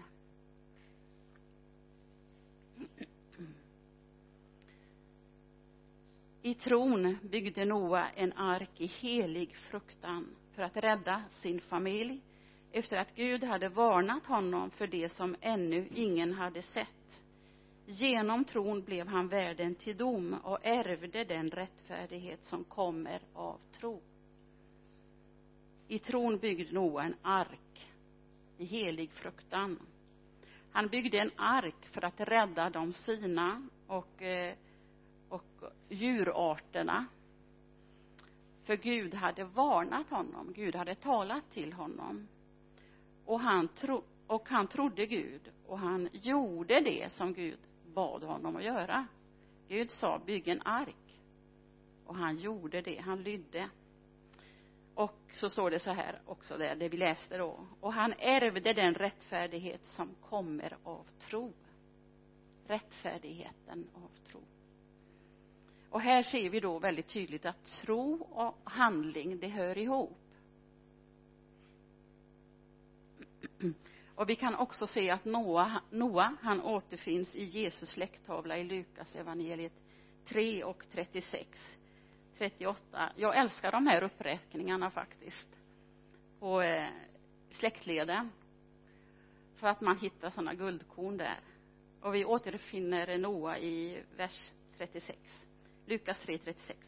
I 6.42 6.54
tron 6.54 7.18
byggde 7.22 7.64
Noa 7.64 8.10
en 8.10 8.32
ark 8.32 8.70
i 8.76 8.86
helig 8.86 9.56
fruktan 9.56 10.36
för 10.54 10.62
att 10.62 10.76
rädda 10.76 11.22
sin 11.28 11.60
familj 11.60 12.20
efter 12.72 12.96
att 12.96 13.14
Gud 13.14 13.44
hade 13.44 13.68
varnat 13.68 14.26
honom 14.26 14.70
för 14.70 14.86
det 14.86 15.08
som 15.08 15.36
ännu 15.40 15.88
ingen 15.94 16.32
hade 16.32 16.62
sett. 16.62 16.97
Genom 17.90 18.44
tron 18.44 18.82
blev 18.82 19.08
han 19.08 19.28
värden 19.28 19.74
till 19.74 19.96
dom 19.96 20.34
och 20.42 20.58
ärvde 20.62 21.24
den 21.24 21.50
rättfärdighet 21.50 22.44
som 22.44 22.64
kommer 22.64 23.20
av 23.34 23.58
tro. 23.72 24.02
I 25.88 25.98
tron 25.98 26.38
byggde 26.38 26.72
Noa 26.72 27.04
en 27.04 27.14
ark 27.22 27.86
i 28.58 28.64
helig 28.64 29.10
fruktan. 29.10 29.78
Han 30.72 30.88
byggde 30.88 31.18
en 31.18 31.30
ark 31.36 31.86
för 31.92 32.04
att 32.04 32.20
rädda 32.20 32.70
de 32.70 32.92
sina 32.92 33.68
och, 33.86 34.22
eh, 34.22 34.54
och 35.28 35.62
djurarterna. 35.88 37.06
För 38.64 38.76
Gud 38.76 39.14
hade 39.14 39.44
varnat 39.44 40.10
honom, 40.10 40.52
Gud 40.52 40.74
hade 40.74 40.94
talat 40.94 41.50
till 41.50 41.72
honom. 41.72 42.28
Och 43.24 43.40
han, 43.40 43.68
tro, 43.68 44.02
och 44.26 44.48
han 44.48 44.66
trodde 44.66 45.06
Gud 45.06 45.50
och 45.66 45.78
han 45.78 46.08
gjorde 46.12 46.80
det 46.80 47.12
som 47.12 47.34
Gud 47.34 47.58
bad 47.98 48.22
honom 48.22 48.56
att 48.56 48.64
göra. 48.64 49.06
Gud 49.68 49.90
sa 49.90 50.18
bygg 50.18 50.48
en 50.48 50.62
ark. 50.62 51.20
Och 52.06 52.14
han 52.14 52.38
gjorde 52.38 52.80
det, 52.80 52.98
han 52.98 53.22
lydde. 53.22 53.68
Och 54.94 55.20
så 55.32 55.50
står 55.50 55.70
det 55.70 55.78
så 55.78 55.90
här 55.90 56.20
också 56.26 56.58
där, 56.58 56.76
det 56.76 56.88
vi 56.88 56.96
läste 56.96 57.38
då. 57.38 57.66
Och 57.80 57.92
han 57.92 58.14
ärvde 58.18 58.72
den 58.72 58.94
rättfärdighet 58.94 59.86
som 59.86 60.14
kommer 60.20 60.76
av 60.82 61.06
tro. 61.18 61.52
Rättfärdigheten 62.66 63.88
av 63.94 64.10
tro. 64.30 64.40
Och 65.90 66.00
här 66.00 66.22
ser 66.22 66.50
vi 66.50 66.60
då 66.60 66.78
väldigt 66.78 67.08
tydligt 67.08 67.46
att 67.46 67.64
tro 67.64 68.22
och 68.22 68.58
handling, 68.64 69.38
det 69.38 69.48
hör 69.48 69.78
ihop. 69.78 70.18
Och 74.18 74.28
vi 74.28 74.36
kan 74.36 74.54
också 74.54 74.86
se 74.86 75.10
att 75.10 75.24
Noa, 75.24 75.80
Noa 75.90 76.36
han 76.40 76.62
återfinns 76.62 77.34
i 77.34 77.44
Jesus 77.44 77.88
släkttavla 77.88 78.58
i 78.58 78.64
Lukas 78.64 79.16
evangeliet 79.16 79.72
3 80.24 80.64
och 80.64 80.84
36. 80.92 81.78
38. 82.38 83.12
Jag 83.16 83.36
älskar 83.36 83.72
de 83.72 83.86
här 83.86 84.02
uppräkningarna 84.02 84.90
faktiskt. 84.90 85.48
På 86.40 86.62
eh, 86.62 86.88
släktleden. 87.50 88.30
För 89.56 89.66
att 89.66 89.80
man 89.80 89.98
hittar 89.98 90.30
sådana 90.30 90.54
guldkorn 90.54 91.16
där. 91.16 91.40
Och 92.00 92.14
vi 92.14 92.24
återfinner 92.24 93.18
Noa 93.18 93.58
i 93.58 94.02
vers 94.16 94.50
36. 94.78 95.18
Lukas 95.86 96.20
3, 96.20 96.38
36. 96.38 96.78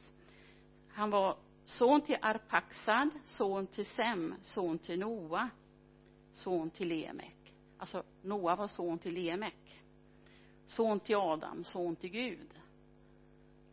Han 0.89 1.11
var 1.11 1.37
son 1.65 2.01
till 2.01 2.19
Arpaxad, 2.23 3.11
son 3.25 3.67
till 3.67 3.87
Sem, 3.87 4.35
son 4.43 4.79
till 4.79 4.99
Noa, 4.99 5.51
son 6.33 6.71
till 6.71 6.89
Lemek. 6.89 7.55
Alltså, 7.79 8.03
Noa 8.23 8.57
var 8.57 8.69
son 8.69 8.99
till 8.99 9.15
Lemek. 9.15 9.81
Son 10.67 11.01
till 11.01 11.17
Adam, 11.17 11.65
son 11.65 11.97
till 11.97 12.11
Gud. 12.11 12.49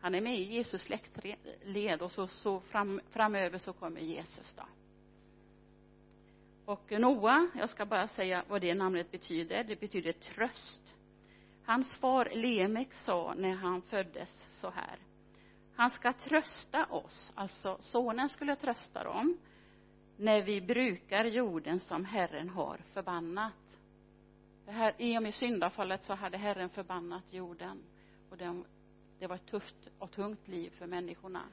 Han 0.02 0.16
är 0.16 0.22
med 0.22 0.40
i 0.40 0.44
Jesus 0.44 0.82
släktled 0.82 2.02
och 2.02 2.12
så, 2.12 2.28
så 2.28 2.60
fram, 2.60 3.02
framöver 3.10 3.58
så 3.58 3.74
kommer 3.74 4.02
Jesus 4.02 4.54
då. 4.54 4.64
Och 6.66 6.92
Noa, 6.92 7.50
jag 7.56 7.70
ska 7.70 7.86
bara 7.86 8.08
säga 8.08 8.44
vad 8.48 8.62
det 8.62 8.74
namnet 8.74 9.12
betyder. 9.12 9.64
Det 9.64 9.80
betyder 9.80 10.12
tröst. 10.12 10.94
Hans 11.66 11.96
far 11.96 12.30
Lemek 12.34 12.94
sa 12.94 13.34
när 13.38 13.56
han 13.56 13.82
föddes 13.82 14.60
så 14.62 14.70
här. 14.70 15.00
Han 15.76 15.90
ska 15.90 16.14
trösta 16.14 16.86
oss, 16.86 17.32
alltså 17.36 17.78
sonen 17.80 18.30
skulle 18.30 18.56
trösta 18.56 19.04
dem, 19.04 19.38
när 20.18 20.42
vi 20.42 20.62
brukar 20.62 21.26
jorden 21.26 21.80
som 21.80 22.06
Herren 22.06 22.50
har 22.50 22.78
förbannat. 22.94 23.54
Det 24.66 24.72
här, 24.72 24.94
I 24.98 25.18
och 25.18 25.24
med 25.24 25.34
syndafallet 25.34 26.04
så 26.04 26.14
hade 26.14 26.38
Herren 26.38 26.70
förbannat 26.70 27.34
jorden 27.34 27.84
och 28.30 28.38
den 28.38 28.66
det 29.20 29.28
var 29.28 29.36
ett 29.36 29.46
tufft 29.46 29.90
och 30.00 30.12
tungt 30.12 30.48
liv 30.48 30.70
för 30.70 30.88
människorna. 30.88 31.44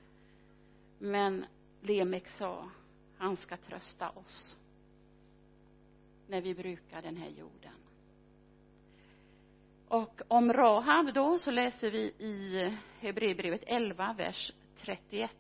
Men 0.99 1.47
Lemek 1.83 2.29
sa, 2.29 2.71
han 3.19 3.37
ska 3.37 3.57
trösta 3.57 4.11
oss 4.11 4.57
när 6.27 6.41
vi 6.41 6.55
brukar 6.55 7.03
den 7.03 7.17
här 7.17 7.29
jorden. 7.29 7.73
Och 9.89 10.21
om 10.29 10.53
Rahab 10.53 11.15
då 11.15 11.39
så 11.39 11.51
läser 11.51 11.91
vi 11.91 12.03
i 12.19 12.77
Hebreerbrevet 12.99 13.65
11, 13.67 14.15
vers 14.19 14.53
31. 14.77 15.31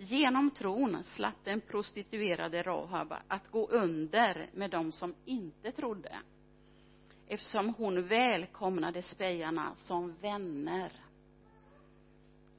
Genom 0.00 0.50
tron 0.50 1.02
slapp 1.02 1.44
den 1.44 1.60
prostituerade 1.60 2.62
Rahab 2.62 3.14
att 3.28 3.50
gå 3.50 3.68
under 3.68 4.50
med 4.54 4.70
dem 4.70 4.92
som 4.92 5.14
inte 5.24 5.72
trodde 5.72 6.18
eftersom 7.28 7.74
hon 7.74 8.06
välkomnade 8.06 9.02
spejarna 9.02 9.74
som 9.74 10.14
vänner. 10.20 10.92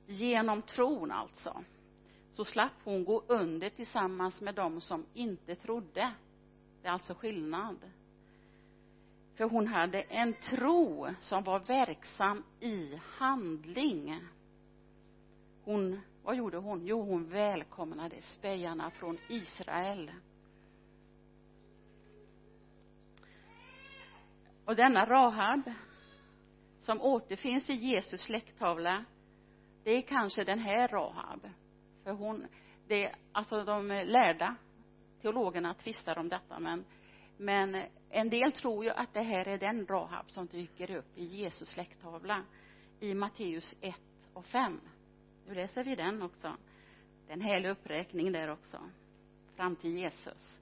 Genom 0.08 0.62
tron 0.62 1.12
alltså, 1.12 1.64
så 2.32 2.46
slapp 2.46 2.74
hon 2.84 3.06
gå 3.06 3.24
under 3.28 3.70
tillsammans 3.70 4.42
med 4.42 4.56
dem 4.56 4.82
som 4.82 5.06
inte 5.14 5.56
trodde. 5.56 6.12
Det 6.82 6.88
är 6.88 6.92
alltså 6.92 7.14
skillnad. 7.14 7.78
För 9.36 9.44
hon 9.44 9.68
hade 9.68 10.02
en 10.02 10.34
tro 10.34 11.08
som 11.20 11.44
var 11.44 11.60
verksam 11.60 12.44
i 12.60 13.00
handling. 13.04 14.20
hon 15.64 16.02
vad 16.30 16.38
gjorde 16.38 16.58
hon? 16.58 16.86
Jo 16.86 17.02
hon 17.02 17.30
välkomnade 17.30 18.22
spejarna 18.22 18.92
från 18.92 19.18
Israel. 19.30 20.12
Och 24.66 24.76
denna 24.76 25.06
Rahab 25.06 25.62
som 26.80 27.02
återfinns 27.02 27.70
i 27.70 27.74
Jesus 27.74 28.22
släkttavla 28.22 29.06
det 29.84 29.92
är 29.92 30.02
kanske 30.02 30.44
den 30.44 30.60
här 30.60 30.88
Rahab. 30.88 31.50
För 32.04 32.12
hon 32.12 32.48
det 32.88 33.12
alltså 33.32 33.64
de 33.64 33.88
lärda 33.88 34.56
teologerna 35.22 35.74
tvistar 35.74 36.18
om 36.18 36.30
detta 36.30 36.60
men 36.60 36.86
men 37.38 37.84
en 38.10 38.30
del 38.30 38.52
tror 38.52 38.84
ju 38.84 38.90
att 38.90 39.14
det 39.14 39.22
här 39.22 39.48
är 39.48 39.58
den 39.58 39.88
Rahab 39.88 40.32
som 40.32 40.48
dyker 40.48 40.92
upp 40.92 41.18
i 41.18 41.24
Jesus 41.24 41.70
släkttavla 41.70 42.44
i 43.00 43.14
Matteus 43.14 43.76
1 43.82 43.96
och 44.34 44.46
5 44.46 44.80
nu 45.50 45.56
läser 45.56 45.84
vi 45.84 45.96
den 45.96 46.22
också? 46.22 46.58
Det 47.26 47.32
är 47.32 47.34
en 47.34 47.42
härlig 47.42 47.70
uppräkning 47.70 48.32
där 48.32 48.48
också. 48.52 48.80
Fram 49.56 49.76
till 49.76 49.98
Jesus. 49.98 50.62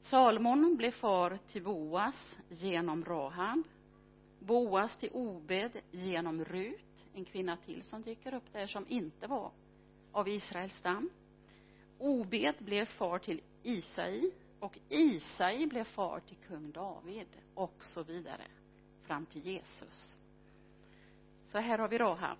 Salmon 0.00 0.76
blev 0.76 0.90
far 0.90 1.38
till 1.46 1.62
Boas 1.62 2.38
genom 2.48 3.04
Rahab. 3.04 3.62
Boas 4.38 4.96
till 4.96 5.10
Obed 5.12 5.80
genom 5.90 6.44
Rut. 6.44 7.04
En 7.14 7.24
kvinna 7.24 7.56
till 7.56 7.82
som 7.82 8.02
dyker 8.02 8.34
upp 8.34 8.52
där 8.52 8.66
som 8.66 8.86
inte 8.88 9.26
var 9.26 9.52
av 10.12 10.28
Israels 10.28 10.76
stam. 10.76 11.10
Obed 11.98 12.54
blev 12.58 12.84
far 12.84 13.18
till 13.18 13.40
Isai 13.62 14.32
och 14.60 14.78
Isai 14.88 15.66
blev 15.66 15.84
far 15.84 16.20
till 16.20 16.38
kung 16.48 16.70
David 16.70 17.28
och 17.54 17.84
så 17.84 18.02
vidare. 18.02 18.46
Fram 19.02 19.26
till 19.26 19.46
Jesus. 19.46 20.16
Så 21.48 21.58
här 21.58 21.78
har 21.78 21.88
vi 21.88 21.98
Rahab 21.98 22.38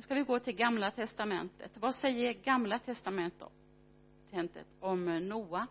nu 0.00 0.04
ska 0.04 0.14
vi 0.14 0.22
gå 0.22 0.38
till 0.38 0.56
gamla 0.56 0.90
testamentet. 0.90 1.70
Vad 1.74 1.94
säger 1.94 2.32
gamla 2.32 2.78
testamentet 2.78 4.66
om 4.80 5.28
Noa? 5.28 5.66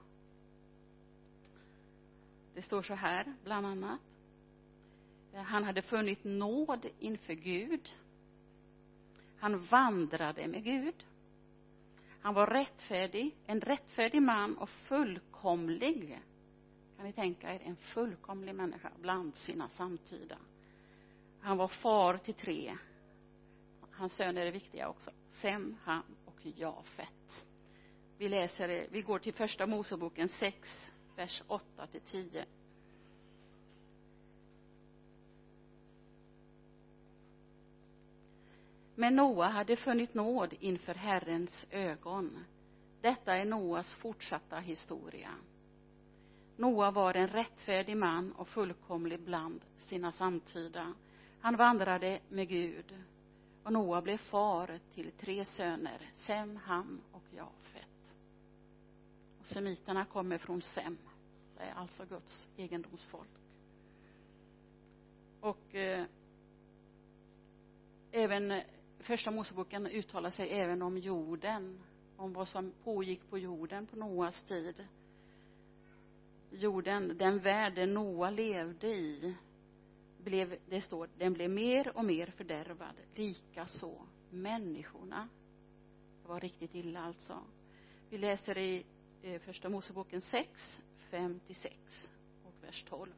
Det 2.54 2.62
står 2.62 2.82
så 2.82 2.94
här 2.94 3.34
bland 3.44 3.66
annat. 3.66 4.00
Han 5.34 5.64
hade 5.64 5.82
funnit 5.82 6.24
nåd 6.24 6.86
inför 7.00 7.34
Gud. 7.34 7.94
Han 9.40 9.66
vandrade 9.66 10.48
med 10.48 10.64
Gud. 10.64 11.06
Han 12.22 12.34
var 12.34 12.48
rättfärdig 12.48 13.36
en 13.48 13.62
rättfärdig 13.62 14.22
man 14.22 14.58
och 14.58 14.70
fullkomlig. 14.70 16.20
Kan 16.98 17.06
ni 17.06 17.14
tänka 17.14 17.54
er 17.54 17.62
en 17.64 17.76
fullkomlig 17.76 18.56
människa 18.56 18.92
bland 19.02 19.36
sina 19.36 19.70
samtida? 19.70 20.38
Han 21.42 21.58
var 21.58 21.68
far 21.68 22.18
till 22.18 22.34
tre 22.34 22.78
hans 24.00 24.14
söner 24.14 24.46
är 24.46 24.52
viktiga 24.52 24.90
också. 24.90 25.12
Sem, 25.32 25.78
Ham 25.84 26.04
och 26.26 26.46
Jafet. 26.46 27.46
Vi 28.18 28.30
läser 28.30 28.88
vi 28.92 29.02
går 29.02 29.20
till 29.20 29.34
första 29.34 29.68
Moseboken 29.68 30.30
6 30.30 30.92
vers 31.16 31.44
8 31.48 31.88
till 31.88 32.02
10 32.02 32.46
men 38.96 39.16
Noa 39.16 39.48
hade 39.48 39.76
funnit 39.76 40.14
nåd 40.14 40.54
inför 40.60 40.94
Herrens 40.94 41.68
ögon. 41.72 42.46
Detta 43.02 43.36
är 43.36 43.46
Noas 43.46 43.96
fortsatta 43.96 44.60
historia. 44.60 45.30
Noa 46.56 46.92
var 46.92 47.14
en 47.14 47.28
rättfärdig 47.28 47.98
man 47.98 48.32
och 48.32 48.48
fullkomlig 48.48 49.20
bland 49.20 49.62
sina 49.78 50.12
samtida. 50.12 50.94
Han 51.42 51.56
vandrade 51.56 52.20
med 52.30 52.48
Gud 52.48 52.96
och 53.70 53.74
Noa 53.74 54.02
blev 54.02 54.18
far 54.18 54.80
till 54.94 55.12
tre 55.12 55.46
söner 55.46 56.12
Sem, 56.16 56.56
Ham 56.56 57.02
och 57.12 57.24
Jafet. 57.36 58.16
Och 59.40 59.46
semiterna 59.46 60.06
kommer 60.06 60.38
från 60.38 60.62
Sem. 60.62 60.98
Det 61.58 61.64
är 61.64 61.74
alltså 61.74 62.06
Guds 62.06 62.48
egendomsfolk. 62.58 63.30
Och 65.42 65.76
eh, 65.76 66.06
även 68.12 68.52
eh, 68.52 68.64
första 69.00 69.32
Moseboken 69.32 69.88
uttalar 69.88 70.32
sig 70.32 70.50
även 70.50 70.82
om 70.82 70.98
jorden 70.98 71.80
om 72.18 72.34
vad 72.34 72.48
som 72.48 72.74
pågick 72.84 73.30
på 73.30 73.38
jorden 73.38 73.88
på 73.88 73.96
Noas 73.96 74.44
tid. 74.44 74.88
Jorden, 76.52 77.18
den 77.18 77.40
värld 77.40 77.90
Noa 77.90 78.30
levde 78.30 78.88
i 78.88 79.36
blev, 80.24 80.58
det 80.70 80.82
står, 80.82 81.10
den 81.18 81.34
blev 81.34 81.50
mer 81.50 81.98
och 81.98 82.06
mer 82.06 82.28
fördärvad 82.28 82.96
likaså 83.16 84.02
människorna. 84.30 85.28
Det 86.22 86.30
var 86.30 86.40
riktigt 86.40 86.76
illa 86.76 87.02
alltså. 87.02 87.40
Vi 88.10 88.18
läser 88.18 88.58
i 88.58 88.86
eh, 89.22 89.42
första 89.42 89.70
Moseboken 89.70 90.22
6 90.22 90.82
5 91.10 91.40
till 91.48 91.56
6 91.56 91.76
och 92.44 92.64
vers 92.64 92.86
12 92.90 93.12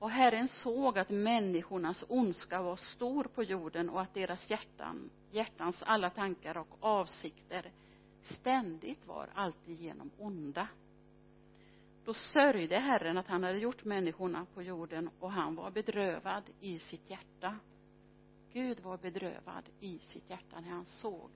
och 0.00 0.10
Herren 0.10 0.48
såg 0.48 0.98
att 0.98 1.10
människornas 1.10 2.04
ondska 2.08 2.62
var 2.62 2.76
stor 2.76 3.24
på 3.24 3.42
jorden 3.42 3.90
och 3.90 4.00
att 4.00 4.14
deras 4.14 4.50
hjärtan, 4.50 5.10
hjärtans 5.30 5.82
alla 5.82 6.10
tankar 6.10 6.56
och 6.56 6.76
avsikter 6.80 7.72
ständigt 8.20 9.06
var 9.06 9.28
alltigenom 9.34 10.10
onda 10.18 10.68
då 12.10 12.14
sörjde 12.14 12.78
Herren 12.78 13.18
att 13.18 13.26
han 13.26 13.44
hade 13.44 13.58
gjort 13.58 13.84
människorna 13.84 14.46
på 14.54 14.62
jorden 14.62 15.10
och 15.20 15.32
han 15.32 15.54
var 15.54 15.70
bedrövad 15.70 16.42
i 16.60 16.78
sitt 16.78 17.10
hjärta. 17.10 17.58
Gud 18.52 18.80
var 18.80 18.98
bedrövad 18.98 19.64
i 19.80 19.98
sitt 19.98 20.30
hjärta 20.30 20.60
när 20.60 20.70
han 20.70 20.84
såg 20.84 21.30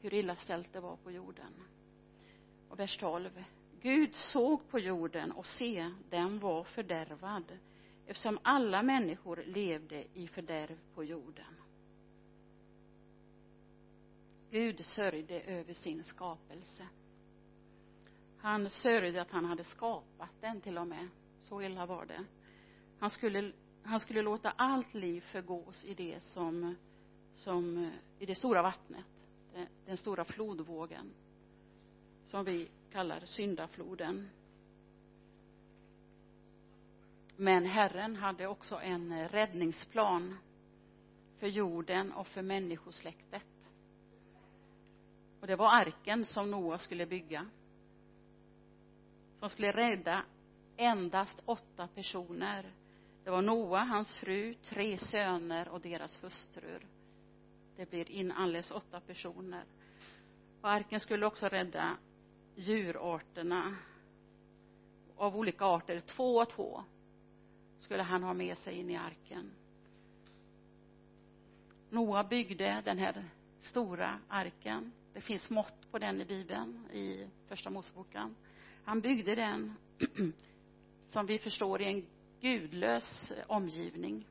hur 0.00 0.14
illa 0.14 0.36
ställt 0.36 0.72
det 0.72 0.80
var 0.80 0.96
på 0.96 1.10
jorden. 1.10 1.52
Och 2.68 2.78
vers 2.78 2.96
12 2.96 3.44
Gud 3.80 4.14
såg 4.14 4.68
på 4.68 4.78
jorden 4.78 5.32
och 5.32 5.46
se, 5.46 5.90
den 6.10 6.38
var 6.38 6.64
fördärvad 6.64 7.58
eftersom 8.06 8.38
alla 8.42 8.82
människor 8.82 9.44
levde 9.46 10.04
i 10.14 10.28
fördärv 10.28 10.78
på 10.94 11.04
jorden. 11.04 11.54
Gud 14.50 14.84
sörjde 14.84 15.40
över 15.40 15.72
sin 15.72 16.04
skapelse 16.04 16.86
han 18.42 18.70
sörjde 18.70 19.22
att 19.22 19.30
han 19.30 19.44
hade 19.44 19.64
skapat 19.64 20.30
den 20.40 20.60
till 20.60 20.78
och 20.78 20.86
med. 20.86 21.08
Så 21.40 21.62
illa 21.62 21.86
var 21.86 22.06
det. 22.06 22.24
Han 22.98 23.10
skulle 23.10 23.52
han 23.84 24.00
skulle 24.00 24.22
låta 24.22 24.50
allt 24.50 24.94
liv 24.94 25.20
förgås 25.20 25.84
i 25.84 25.94
det 25.94 26.20
som 26.20 26.76
som 27.34 27.90
i 28.18 28.26
det 28.26 28.34
stora 28.34 28.62
vattnet. 28.62 29.06
Den 29.86 29.96
stora 29.96 30.24
flodvågen. 30.24 31.14
Som 32.24 32.44
vi 32.44 32.70
kallar 32.92 33.20
syndafloden. 33.20 34.28
Men 37.36 37.66
Herren 37.66 38.16
hade 38.16 38.46
också 38.46 38.80
en 38.80 39.28
räddningsplan 39.28 40.38
för 41.38 41.46
jorden 41.46 42.12
och 42.12 42.26
för 42.26 42.42
människosläktet. 42.42 43.70
Och 45.40 45.46
det 45.46 45.56
var 45.56 45.74
arken 45.74 46.24
som 46.24 46.50
Noa 46.50 46.78
skulle 46.78 47.06
bygga 47.06 47.46
som 49.42 49.50
skulle 49.50 49.72
rädda 49.72 50.24
endast 50.76 51.42
åtta 51.44 51.88
personer. 51.88 52.72
Det 53.24 53.30
var 53.30 53.42
Noa, 53.42 53.78
hans 53.78 54.16
fru, 54.16 54.54
tre 54.54 54.98
söner 54.98 55.68
och 55.68 55.80
deras 55.80 56.24
hustrur. 56.24 56.86
Det 57.76 57.90
blir 57.90 58.10
in 58.10 58.32
alldeles 58.32 58.70
åtta 58.70 59.00
personer. 59.00 59.64
Och 60.60 60.68
arken 60.68 61.00
skulle 61.00 61.26
också 61.26 61.46
rädda 61.46 61.96
djurarterna. 62.54 63.76
Av 65.16 65.36
olika 65.36 65.64
arter, 65.64 66.00
två 66.00 66.36
och 66.36 66.48
två 66.48 66.84
skulle 67.78 68.02
han 68.02 68.22
ha 68.22 68.34
med 68.34 68.58
sig 68.58 68.78
in 68.78 68.90
i 68.90 68.96
arken. 68.96 69.50
Noa 71.90 72.24
byggde 72.24 72.82
den 72.84 72.98
här 72.98 73.24
stora 73.58 74.18
arken. 74.28 74.92
Det 75.12 75.20
finns 75.20 75.50
mått 75.50 75.90
på 75.90 75.98
den 75.98 76.20
i 76.20 76.24
bibeln 76.24 76.90
i 76.92 77.28
första 77.48 77.70
Moseboken 77.70 78.34
han 78.84 79.00
byggde 79.00 79.34
den 79.34 79.74
som 81.06 81.26
vi 81.26 81.38
förstår 81.38 81.82
i 81.82 81.84
en 81.84 82.06
gudlös 82.40 83.32
omgivning. 83.46 84.28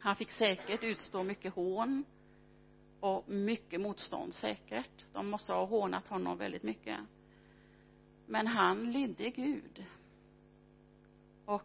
Han 0.00 0.16
fick 0.16 0.30
säkert 0.30 0.82
utstå 0.82 1.22
mycket 1.22 1.54
hån 1.54 2.04
och 3.00 3.28
mycket 3.28 3.80
motstånd 3.80 4.34
säkert. 4.34 5.04
De 5.12 5.30
måste 5.30 5.52
ha 5.52 5.64
hånat 5.64 6.06
honom 6.06 6.38
väldigt 6.38 6.62
mycket. 6.62 7.00
Men 8.26 8.46
han 8.46 8.92
lydde 8.92 9.30
Gud. 9.30 9.84
Och 11.44 11.62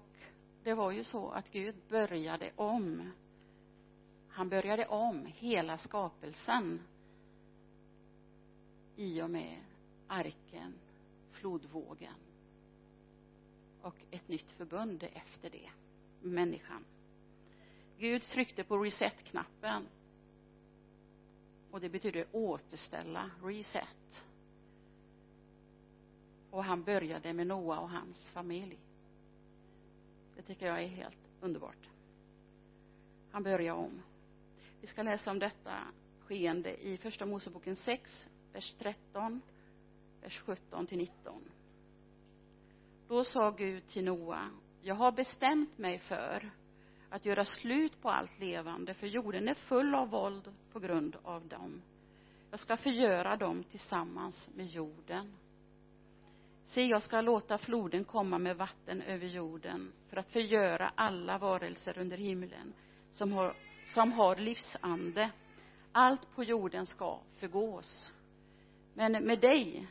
det 0.63 0.73
var 0.73 0.91
ju 0.91 1.03
så 1.03 1.29
att 1.29 1.51
Gud 1.51 1.75
började 1.89 2.51
om. 2.55 3.11
Han 4.29 4.49
började 4.49 4.85
om 4.85 5.25
hela 5.25 5.77
skapelsen 5.77 6.81
i 8.95 9.21
och 9.21 9.29
med 9.29 9.57
arken 10.07 10.73
flodvågen. 11.43 12.13
Och 13.81 13.95
ett 14.11 14.27
nytt 14.27 14.51
förbund 14.51 15.03
efter 15.03 15.49
det. 15.49 15.69
Människan. 16.21 16.85
Gud 17.97 18.21
tryckte 18.21 18.63
på 18.63 18.77
reset-knappen. 18.77 19.87
Och 21.71 21.81
det 21.81 21.89
betyder 21.89 22.25
återställa, 22.31 23.31
reset. 23.43 24.25
Och 26.51 26.63
han 26.63 26.83
började 26.83 27.33
med 27.33 27.47
Noa 27.47 27.79
och 27.79 27.89
hans 27.89 28.29
familj. 28.29 28.77
Det 30.35 30.41
tycker 30.41 30.67
jag 30.67 30.83
är 30.83 30.87
helt 30.87 31.29
underbart. 31.41 31.89
Han 33.31 33.43
börjar 33.43 33.73
om. 33.73 34.01
Vi 34.81 34.87
ska 34.87 35.03
läsa 35.03 35.31
om 35.31 35.39
detta 35.39 35.87
skeende 36.19 36.85
i 36.87 36.97
första 36.97 37.25
Moseboken 37.25 37.75
6 37.75 38.27
vers 38.53 38.75
13 38.79 39.41
vers 40.23 40.41
17 40.45 40.87
till 40.87 40.97
19 40.97 41.41
då 43.07 43.23
sa 43.23 43.51
Gud 43.51 43.87
till 43.87 44.03
Noa 44.03 44.49
jag 44.81 44.95
har 44.95 45.11
bestämt 45.11 45.77
mig 45.77 45.99
för 45.99 46.51
att 47.09 47.25
göra 47.25 47.45
slut 47.45 48.01
på 48.01 48.09
allt 48.09 48.39
levande 48.39 48.93
för 48.93 49.07
jorden 49.07 49.47
är 49.47 49.53
full 49.53 49.95
av 49.95 50.09
våld 50.09 50.51
på 50.71 50.79
grund 50.79 51.15
av 51.23 51.47
dem. 51.47 51.81
Jag 52.51 52.59
ska 52.59 52.77
förgöra 52.77 53.37
dem 53.37 53.63
tillsammans 53.63 54.49
med 54.55 54.65
jorden. 54.65 55.33
Se 56.63 56.85
jag 56.85 57.01
ska 57.01 57.21
låta 57.21 57.57
floden 57.57 58.03
komma 58.03 58.37
med 58.37 58.57
vatten 58.57 59.01
över 59.01 59.27
jorden 59.27 59.91
för 60.09 60.17
att 60.17 60.29
förgöra 60.29 60.91
alla 60.95 61.37
varelser 61.37 61.97
under 61.97 62.17
himlen 62.17 62.73
som 63.11 63.31
har, 63.31 63.55
som 63.85 64.11
har 64.11 64.35
livsande. 64.35 65.31
Allt 65.91 66.35
på 66.35 66.43
jorden 66.43 66.85
ska 66.85 67.19
förgås. 67.39 68.13
Men 68.93 69.11
med 69.11 69.39
dig 69.39 69.87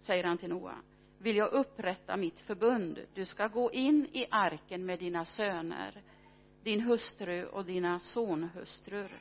säger 0.00 0.24
han 0.24 0.38
till 0.38 0.48
Noa 0.48 0.74
vill 1.18 1.36
jag 1.36 1.52
upprätta 1.52 2.16
mitt 2.16 2.40
förbund? 2.40 2.98
Du 3.14 3.24
ska 3.24 3.46
gå 3.46 3.72
in 3.72 4.06
i 4.12 4.26
arken 4.30 4.86
med 4.86 4.98
dina 4.98 5.24
söner 5.24 6.02
din 6.62 6.80
hustru 6.80 7.46
och 7.46 7.64
dina 7.64 8.00
sonhustrur. 8.00 9.12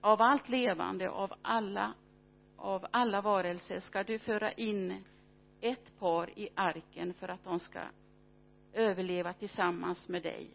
Av 0.00 0.22
allt 0.22 0.48
levande 0.48 1.10
av 1.10 1.32
alla 1.42 1.94
av 2.56 2.86
alla 2.90 3.20
varelser 3.20 3.80
ska 3.80 4.02
du 4.02 4.18
föra 4.18 4.52
in 4.52 5.04
ett 5.60 5.98
par 5.98 6.38
i 6.38 6.48
arken 6.54 7.14
för 7.14 7.28
att 7.28 7.44
de 7.44 7.60
ska 7.60 7.80
överleva 8.72 9.32
tillsammans 9.32 10.08
med 10.08 10.22
dig. 10.22 10.50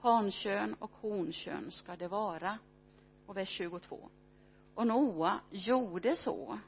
Hankön 0.00 0.74
och 0.74 0.90
honkön 1.00 1.70
ska 1.70 1.96
det 1.96 2.08
vara. 2.08 2.58
Och 3.26 3.36
vers 3.36 3.48
22 3.48 4.10
och 4.74 4.86
Noa 4.86 5.40
gjorde 5.50 6.16
så 6.16 6.58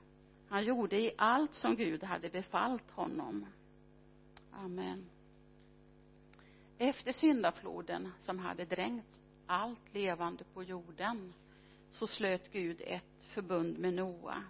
han 0.51 0.65
gjorde 0.65 0.97
i 0.97 1.13
allt 1.19 1.55
som 1.55 1.77
Gud 1.77 2.03
hade 2.05 2.31
befallt 2.31 2.91
honom. 2.91 3.47
Amen. 4.53 5.07
Efter 6.79 7.13
syndafloden 7.13 8.13
som 8.19 8.39
hade 8.39 8.65
dränkt 8.65 9.21
allt 9.47 9.95
levande 9.95 10.45
på 10.45 10.63
jorden 10.63 11.33
så 11.91 12.07
slöt 12.07 12.53
Gud 12.53 12.83
ett 12.85 13.25
förbund 13.25 13.79
med 13.79 13.95
Noa. 13.95 14.43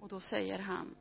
Och 0.00 0.08
då 0.08 0.20
säger 0.20 0.58
han 0.58 0.94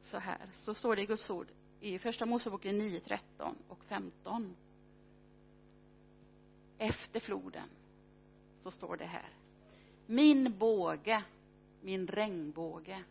så 0.00 0.18
här 0.18 0.48
så 0.52 0.74
står 0.74 0.96
det 0.96 1.02
i 1.02 1.06
Guds 1.06 1.30
ord 1.30 1.48
i 1.80 1.98
första 1.98 2.26
Moseboken 2.26 2.78
9, 2.78 3.00
13 3.00 3.56
och 3.68 3.84
15 3.84 4.56
efter 6.78 7.20
floden 7.20 7.68
så 8.60 8.70
står 8.70 8.96
det 8.96 9.04
här. 9.04 9.28
Min 10.06 10.58
båge 10.58 11.24
min 11.82 12.06
regnbåge. 12.06 13.04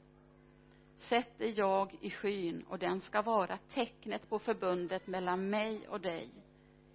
Sätter 0.98 1.54
jag 1.60 1.96
i 2.02 2.10
skyn 2.10 2.66
och 2.70 2.80
den 2.80 3.02
ska 3.02 3.22
vara 3.22 3.58
tecknet 3.58 4.30
på 4.30 4.40
förbundet 4.40 5.08
mellan 5.08 5.50
mig 5.50 5.88
och 5.88 6.02
dig 6.02 6.30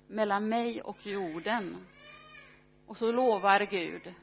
mellan 0.08 0.48
mig 0.48 0.82
och 0.82 1.06
jorden. 1.06 1.76
Och 2.86 2.96
så 2.96 3.12
lovar 3.12 3.66
Gud 3.70 4.14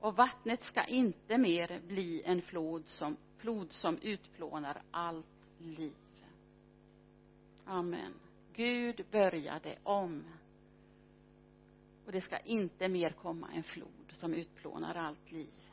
och 0.00 0.16
vattnet 0.16 0.62
ska 0.62 0.84
inte 0.84 1.38
mer 1.38 1.80
bli 1.86 2.22
en 2.24 2.42
flod 2.42 2.86
som, 2.86 3.16
flod 3.36 3.72
som 3.72 3.98
utplånar 3.98 4.82
allt 4.90 5.26
liv. 5.58 5.94
Amen. 7.64 8.14
Gud 8.52 9.04
började 9.10 9.78
om. 9.82 10.24
Och 12.06 12.12
det 12.12 12.20
ska 12.20 12.38
inte 12.38 12.88
mer 12.88 13.10
komma 13.10 13.48
en 13.54 13.62
flod 13.62 14.12
som 14.12 14.34
utplånar 14.34 14.94
allt 14.94 15.32
liv. 15.32 15.65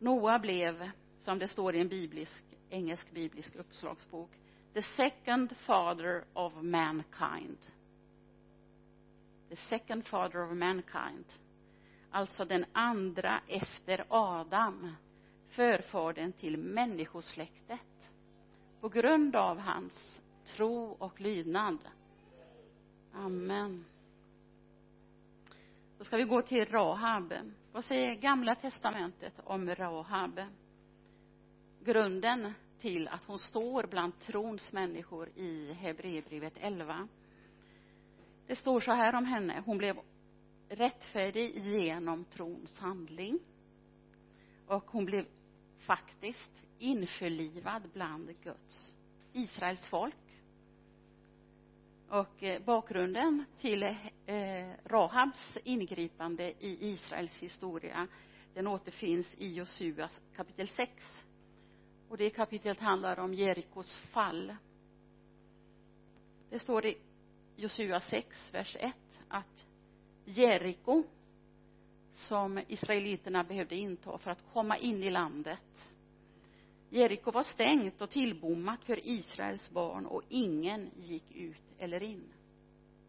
Noa 0.00 0.38
blev 0.38 0.90
som 1.18 1.38
det 1.38 1.48
står 1.48 1.74
i 1.74 1.80
en 1.80 1.88
biblisk 1.88 2.44
engelsk 2.70 3.10
biblisk 3.10 3.56
uppslagsbok 3.56 4.30
the 4.74 4.82
second 4.82 5.56
father 5.56 6.24
of 6.32 6.52
mankind. 6.62 7.58
The 9.48 9.56
second 9.56 10.06
father 10.06 10.42
of 10.42 10.52
mankind. 10.52 11.24
Alltså 12.10 12.44
den 12.44 12.64
andra 12.72 13.40
efter 13.48 14.04
Adam 14.08 14.92
förfadern 15.48 16.32
till 16.32 16.56
människosläktet. 16.56 18.12
På 18.80 18.88
grund 18.88 19.36
av 19.36 19.58
hans 19.58 20.22
tro 20.44 20.96
och 20.98 21.20
lydnad. 21.20 21.78
Amen 23.12 23.84
då 26.00 26.04
ska 26.04 26.16
vi 26.16 26.24
gå 26.24 26.42
till 26.42 26.64
Rahab. 26.64 27.34
Vad 27.72 27.84
säger 27.84 28.14
gamla 28.14 28.54
testamentet 28.54 29.34
om 29.44 29.74
Rahab? 29.74 30.40
Grunden 31.84 32.52
till 32.78 33.08
att 33.08 33.24
hon 33.24 33.38
står 33.38 33.86
bland 33.86 34.18
trons 34.18 34.72
människor 34.72 35.28
i 35.36 35.72
Hebreerbrevet 35.72 36.52
11 36.60 37.08
det 38.46 38.56
står 38.56 38.80
så 38.80 38.92
här 38.92 39.14
om 39.14 39.24
henne. 39.24 39.62
Hon 39.66 39.78
blev 39.78 40.00
rättfärdig 40.68 41.58
genom 41.58 42.24
trons 42.24 42.78
handling. 42.78 43.38
Och 44.66 44.90
hon 44.90 45.04
blev 45.04 45.26
faktiskt 45.78 46.62
införlivad 46.78 47.82
bland 47.92 48.34
Guds 48.42 48.94
Israels 49.32 49.88
folk 49.88 50.29
och 52.10 52.42
eh, 52.42 52.62
bakgrunden 52.62 53.44
till 53.58 53.82
eh, 53.82 53.96
Rahabs 54.84 55.58
ingripande 55.64 56.44
i 56.58 56.78
Israels 56.80 57.42
historia 57.42 58.06
den 58.54 58.66
återfinns 58.66 59.34
i 59.38 59.54
Josua 59.54 60.08
kapitel 60.36 60.68
6 60.68 61.24
och 62.08 62.16
det 62.16 62.30
kapitlet 62.30 62.80
handlar 62.80 63.18
om 63.18 63.34
Jerikos 63.34 63.96
fall. 63.96 64.56
Det 66.50 66.58
står 66.58 66.86
i 66.86 66.98
Josua 67.56 68.00
6 68.00 68.54
vers 68.54 68.76
1 68.80 68.94
att 69.28 69.66
Jeriko 70.24 71.02
som 72.12 72.60
israeliterna 72.68 73.44
behövde 73.44 73.76
inta 73.76 74.18
för 74.18 74.30
att 74.30 74.52
komma 74.52 74.76
in 74.76 75.02
i 75.02 75.10
landet 75.10 75.92
Jeriko 76.90 77.30
var 77.30 77.42
stängt 77.42 78.00
och 78.00 78.10
tillbommat 78.10 78.84
för 78.84 79.06
Israels 79.08 79.70
barn 79.70 80.06
och 80.06 80.22
ingen 80.28 80.90
gick 80.96 81.36
ut 81.36 81.62
eller 81.78 82.02
in. 82.02 82.32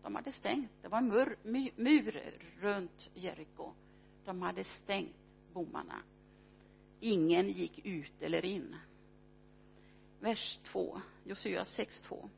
De 0.04 0.15
hade 0.15 0.32
stängt. 0.32 0.72
Det 0.82 0.88
var 0.88 0.98
en 0.98 1.08
mur, 1.08 1.38
mur 1.76 2.22
runt 2.60 3.10
Jeriko. 3.13 3.74
De 4.26 4.41
hade 4.41 4.63
stängt 4.63 5.15
bommarna. 5.54 6.02
Ingen 7.00 7.50
gick 7.50 7.86
ut 7.86 8.22
eller 8.22 8.46
in. 8.46 8.76
Vers 10.20 10.60
2 10.63 11.02
Josua 11.24 11.63
6.2 11.63 12.30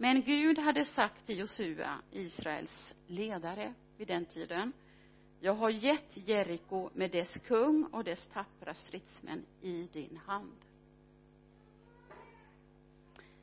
men 0.00 0.22
Gud 0.22 0.58
hade 0.58 0.84
sagt 0.84 1.26
till 1.26 1.38
Josua 1.38 1.98
Israels 2.10 2.94
ledare 3.06 3.74
vid 3.96 4.08
den 4.08 4.26
tiden 4.26 4.72
jag 5.40 5.54
har 5.54 5.70
gett 5.70 6.28
Jeriko 6.28 6.90
med 6.94 7.10
dess 7.10 7.34
kung 7.34 7.84
och 7.84 8.04
dess 8.04 8.26
tappra 8.26 8.74
stridsmän 8.74 9.44
i 9.62 9.88
din 9.92 10.16
hand 10.26 10.52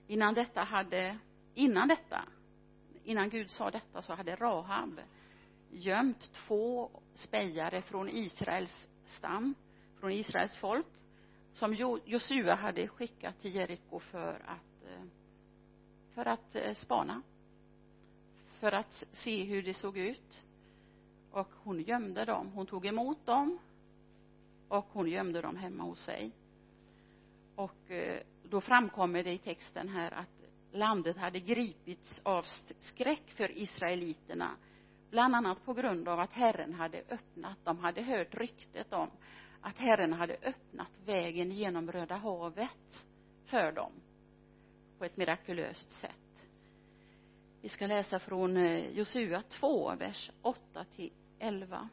innan 0.08 0.34
detta 0.34 0.62
hade 0.62 1.18
innan 1.54 1.88
detta 1.88 2.26
innan 3.04 3.30
Gud 3.30 3.52
sa 3.52 3.72
detta 3.72 4.02
så 4.02 4.14
hade 4.14 4.36
Rahab 4.36 5.02
gömt 5.72 6.34
två 6.34 6.90
spejare 7.14 7.82
från 7.82 8.10
Israels 8.10 8.90
stam 9.06 9.56
från 10.00 10.12
Israels 10.12 10.58
folk 10.58 10.88
som 11.54 11.74
Josua 12.06 12.56
hade 12.56 12.88
skickat 12.88 13.40
till 13.40 13.56
Jeriko 13.56 14.00
för 14.00 14.42
att 14.48 14.76
för 16.14 16.26
att 16.26 16.56
eh, 16.56 16.74
spana 16.74 17.22
för 18.60 18.72
att 18.72 19.04
se 19.12 19.44
hur 19.44 19.64
det 19.64 19.74
såg 19.74 19.98
ut. 19.98 20.44
Och 21.32 21.50
hon 21.64 21.82
gömde 21.82 22.26
dem. 22.26 22.52
Hon 22.52 22.66
tog 22.66 22.86
emot 22.86 23.26
dem 23.26 23.60
och 24.68 24.86
hon 24.92 25.08
gömde 25.08 25.42
dem 25.42 25.56
hemma 25.56 25.84
hos 25.84 26.00
sig. 26.00 26.32
Och 27.56 27.92
eh, 27.92 28.22
då 28.50 28.62
framkommer 28.62 29.24
det 29.24 29.32
i 29.32 29.38
texten 29.38 29.90
här 29.90 30.12
att 30.12 30.46
landet 30.72 31.18
hade 31.18 31.40
gripits 31.40 32.22
av 32.24 32.46
skräck 32.80 33.32
för 33.36 33.58
israeliterna 33.58 34.56
bland 35.10 35.36
annat 35.36 35.66
på 35.66 35.74
grund 35.74 36.08
av 36.08 36.20
att 36.20 36.34
Herren 36.34 36.74
hade 36.74 37.04
öppnat 37.10 37.58
de 37.64 37.78
hade 37.80 38.02
hört 38.02 38.36
ryktet 38.36 38.94
om 38.94 39.10
att 39.62 39.78
Herren 39.78 40.14
hade 40.14 40.38
öppnat 40.44 40.92
vägen 41.06 41.52
genom 41.52 41.92
Röda 41.92 42.16
havet 42.16 43.06
för 43.46 43.72
dem 43.72 43.92
på 44.98 45.06
ett 45.06 45.18
mirakulöst 45.18 45.92
sätt. 45.92 46.48
Vi 47.62 47.70
ska 47.70 47.88
läsa 47.88 48.20
från 48.20 48.58
eh, 48.58 48.90
Josua 48.90 49.42
2, 49.42 49.96
vers 49.96 50.32
8 50.42 50.86
till 50.96 51.14
11 51.40 51.90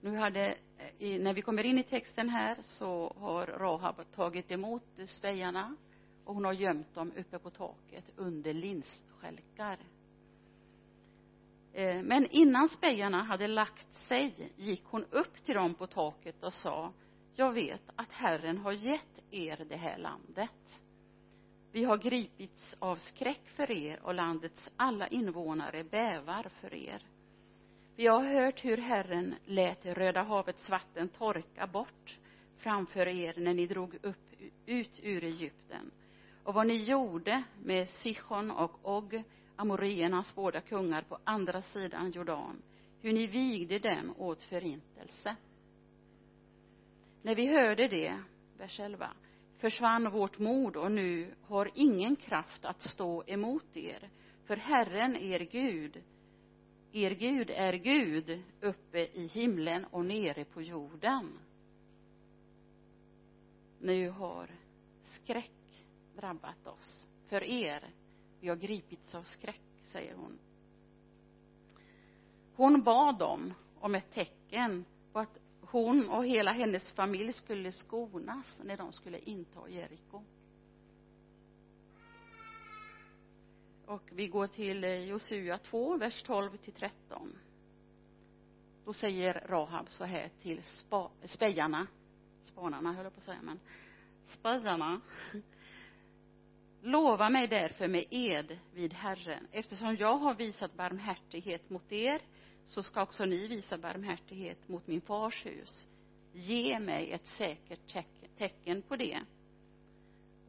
nu 0.00 0.16
hade 0.16 0.54
när 0.98 1.34
vi 1.34 1.42
kommer 1.42 1.66
in 1.66 1.78
i 1.78 1.82
texten 1.82 2.28
här 2.28 2.56
så 2.60 3.14
har 3.18 3.46
Rahab 3.46 4.12
tagit 4.14 4.50
emot 4.50 4.82
spejarna 5.06 5.76
och 6.24 6.34
hon 6.34 6.44
har 6.44 6.52
gömt 6.52 6.94
dem 6.94 7.12
uppe 7.16 7.38
på 7.38 7.50
taket 7.50 8.04
under 8.16 8.54
linsskälkar. 8.54 9.78
Eh, 11.72 12.02
men 12.02 12.26
innan 12.30 12.68
spejarna 12.68 13.22
hade 13.22 13.46
lagt 13.46 13.94
sig 13.94 14.52
gick 14.56 14.84
hon 14.84 15.04
upp 15.10 15.44
till 15.44 15.54
dem 15.54 15.74
på 15.74 15.86
taket 15.86 16.44
och 16.44 16.52
sa 16.52 16.92
jag 17.34 17.52
vet 17.52 17.82
att 17.96 18.12
Herren 18.12 18.58
har 18.58 18.72
gett 18.72 19.22
er 19.30 19.66
det 19.68 19.76
här 19.76 19.98
landet. 19.98 20.82
Vi 21.72 21.84
har 21.84 21.98
gripits 21.98 22.76
av 22.78 22.96
skräck 22.96 23.48
för 23.56 23.70
er 23.70 24.00
och 24.02 24.14
landets 24.14 24.68
alla 24.76 25.08
invånare 25.08 25.84
bävar 25.84 26.50
för 26.60 26.74
er 26.74 27.02
vi 28.00 28.06
har 28.06 28.24
hört 28.24 28.64
hur 28.64 28.76
Herren 28.76 29.34
lät 29.46 29.86
Röda 29.86 30.22
havets 30.22 30.70
vatten 30.70 31.08
torka 31.08 31.66
bort 31.66 32.18
framför 32.56 33.08
er 33.08 33.34
när 33.36 33.54
ni 33.54 33.66
drog 33.66 33.94
upp 34.02 34.34
ut 34.66 35.00
ur 35.02 35.24
Egypten 35.24 35.90
och 36.44 36.54
vad 36.54 36.66
ni 36.66 36.76
gjorde 36.76 37.42
med 37.64 37.88
Sichon 37.88 38.50
och 38.50 38.80
Og, 38.82 39.22
amoriernas 39.56 40.34
båda 40.34 40.60
kungar 40.60 41.02
på 41.02 41.18
andra 41.24 41.62
sidan 41.62 42.10
Jordan, 42.10 42.62
hur 43.00 43.12
ni 43.12 43.26
vigde 43.26 43.78
dem 43.78 44.14
åt 44.18 44.42
förintelse. 44.42 45.36
När 47.22 47.34
vi 47.34 47.46
hörde 47.46 47.88
det, 47.88 48.22
vers 48.58 48.80
11, 48.80 49.10
försvann 49.58 50.10
vårt 50.10 50.38
mod 50.38 50.76
och 50.76 50.92
nu 50.92 51.34
har 51.42 51.70
ingen 51.74 52.16
kraft 52.16 52.64
att 52.64 52.82
stå 52.82 53.24
emot 53.26 53.76
er, 53.76 54.08
för 54.46 54.56
Herren 54.56 55.16
er 55.16 55.40
Gud, 55.40 56.02
er 56.92 57.10
Gud 57.10 57.50
är 57.50 57.72
Gud 57.72 58.42
uppe 58.60 58.98
i 58.98 59.26
himlen 59.26 59.84
och 59.84 60.04
nere 60.04 60.44
på 60.44 60.62
jorden. 60.62 61.38
Nu 63.80 64.08
har 64.08 64.50
skräck 65.02 65.86
drabbat 66.16 66.66
oss. 66.66 67.06
För 67.28 67.44
er, 67.44 67.84
vi 68.40 68.48
har 68.48 68.56
gripits 68.56 69.14
av 69.14 69.22
skräck, 69.22 69.60
säger 69.82 70.14
hon. 70.14 70.38
Hon 72.54 72.82
bad 72.82 73.18
dem 73.18 73.54
om 73.80 73.94
ett 73.94 74.12
tecken 74.12 74.84
på 75.12 75.18
att 75.18 75.38
hon 75.60 76.08
och 76.08 76.26
hela 76.26 76.52
hennes 76.52 76.92
familj 76.92 77.32
skulle 77.32 77.72
skonas 77.72 78.60
när 78.64 78.76
de 78.76 78.92
skulle 78.92 79.18
inta 79.18 79.68
Jeriko. 79.68 80.22
Och 83.90 84.02
vi 84.12 84.28
går 84.28 84.46
till 84.46 84.84
eh, 84.84 85.04
Josua 85.04 85.58
2, 85.58 85.96
vers 85.96 86.22
12 86.22 86.56
till 86.56 86.72
13. 86.72 87.38
Då 88.84 88.92
säger 88.92 89.34
Rahab 89.48 89.90
så 89.90 90.04
här 90.04 90.30
till 90.42 90.62
spa, 90.62 91.10
spejarna, 91.24 91.86
spanarna 92.42 92.92
höll 92.92 93.04
jag 93.04 93.14
på 93.14 93.18
att 93.18 93.24
säga, 93.24 93.42
men 93.42 93.60
spejarna. 94.26 95.00
Lova 96.82 97.30
mig 97.30 97.48
därför 97.48 97.88
med 97.88 98.04
ed 98.10 98.58
vid 98.74 98.92
Herren, 98.92 99.46
eftersom 99.52 99.96
jag 99.96 100.16
har 100.16 100.34
visat 100.34 100.74
barmhärtighet 100.74 101.70
mot 101.70 101.92
er, 101.92 102.22
så 102.66 102.82
ska 102.82 103.02
också 103.02 103.24
ni 103.24 103.48
visa 103.48 103.78
barmhärtighet 103.78 104.68
mot 104.68 104.86
min 104.86 105.00
fars 105.00 105.46
hus. 105.46 105.86
Ge 106.32 106.80
mig 106.80 107.12
ett 107.12 107.26
säkert 107.26 107.96
tecken 108.38 108.82
på 108.82 108.96
det. 108.96 109.20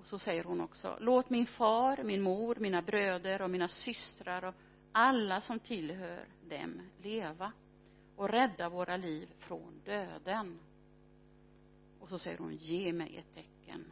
Och 0.01 0.07
så 0.07 0.19
säger 0.19 0.43
hon 0.43 0.61
också, 0.61 0.97
låt 0.99 1.29
min 1.29 1.45
far, 1.45 2.03
min 2.03 2.21
mor, 2.21 2.55
mina 2.55 2.81
bröder 2.81 3.41
och 3.41 3.49
mina 3.49 3.67
systrar 3.67 4.45
och 4.45 4.55
alla 4.91 5.41
som 5.41 5.59
tillhör 5.59 6.25
dem 6.49 6.81
leva 7.01 7.51
och 8.15 8.29
rädda 8.29 8.69
våra 8.69 8.97
liv 8.97 9.33
från 9.39 9.81
döden. 9.85 10.59
Och 11.99 12.09
så 12.09 12.19
säger 12.19 12.37
hon, 12.37 12.55
ge 12.55 12.93
mig 12.93 13.17
ett 13.17 13.33
tecken. 13.33 13.91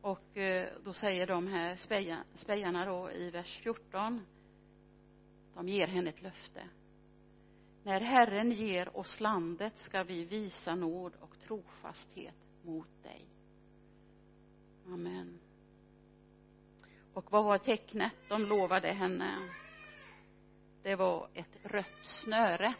Och 0.00 0.36
eh, 0.36 0.68
då 0.84 0.92
säger 0.92 1.26
de 1.26 1.46
här 1.46 1.76
spejarna 2.34 2.84
då 2.84 3.10
i 3.10 3.30
vers 3.30 3.58
14, 3.62 4.26
de 5.54 5.68
ger 5.68 5.86
henne 5.86 6.10
ett 6.10 6.22
löfte. 6.22 6.68
När 7.82 8.00
Herren 8.00 8.52
ger 8.52 8.96
oss 8.96 9.20
landet 9.20 9.76
ska 9.76 10.02
vi 10.02 10.24
visa 10.24 10.74
nåd 10.74 11.12
och 11.20 11.38
trofasthet 11.38 12.34
mot 12.62 13.02
dig. 13.02 13.33
Amen. 14.86 15.38
Och 17.14 17.32
vad 17.32 17.44
var 17.44 17.58
tecknet 17.58 18.12
de 18.28 18.46
lovade 18.46 18.92
henne? 18.92 19.38
Det 20.82 20.96
var 20.96 21.28
ett 21.34 21.56
rött 21.62 22.04
snöre. 22.24 22.74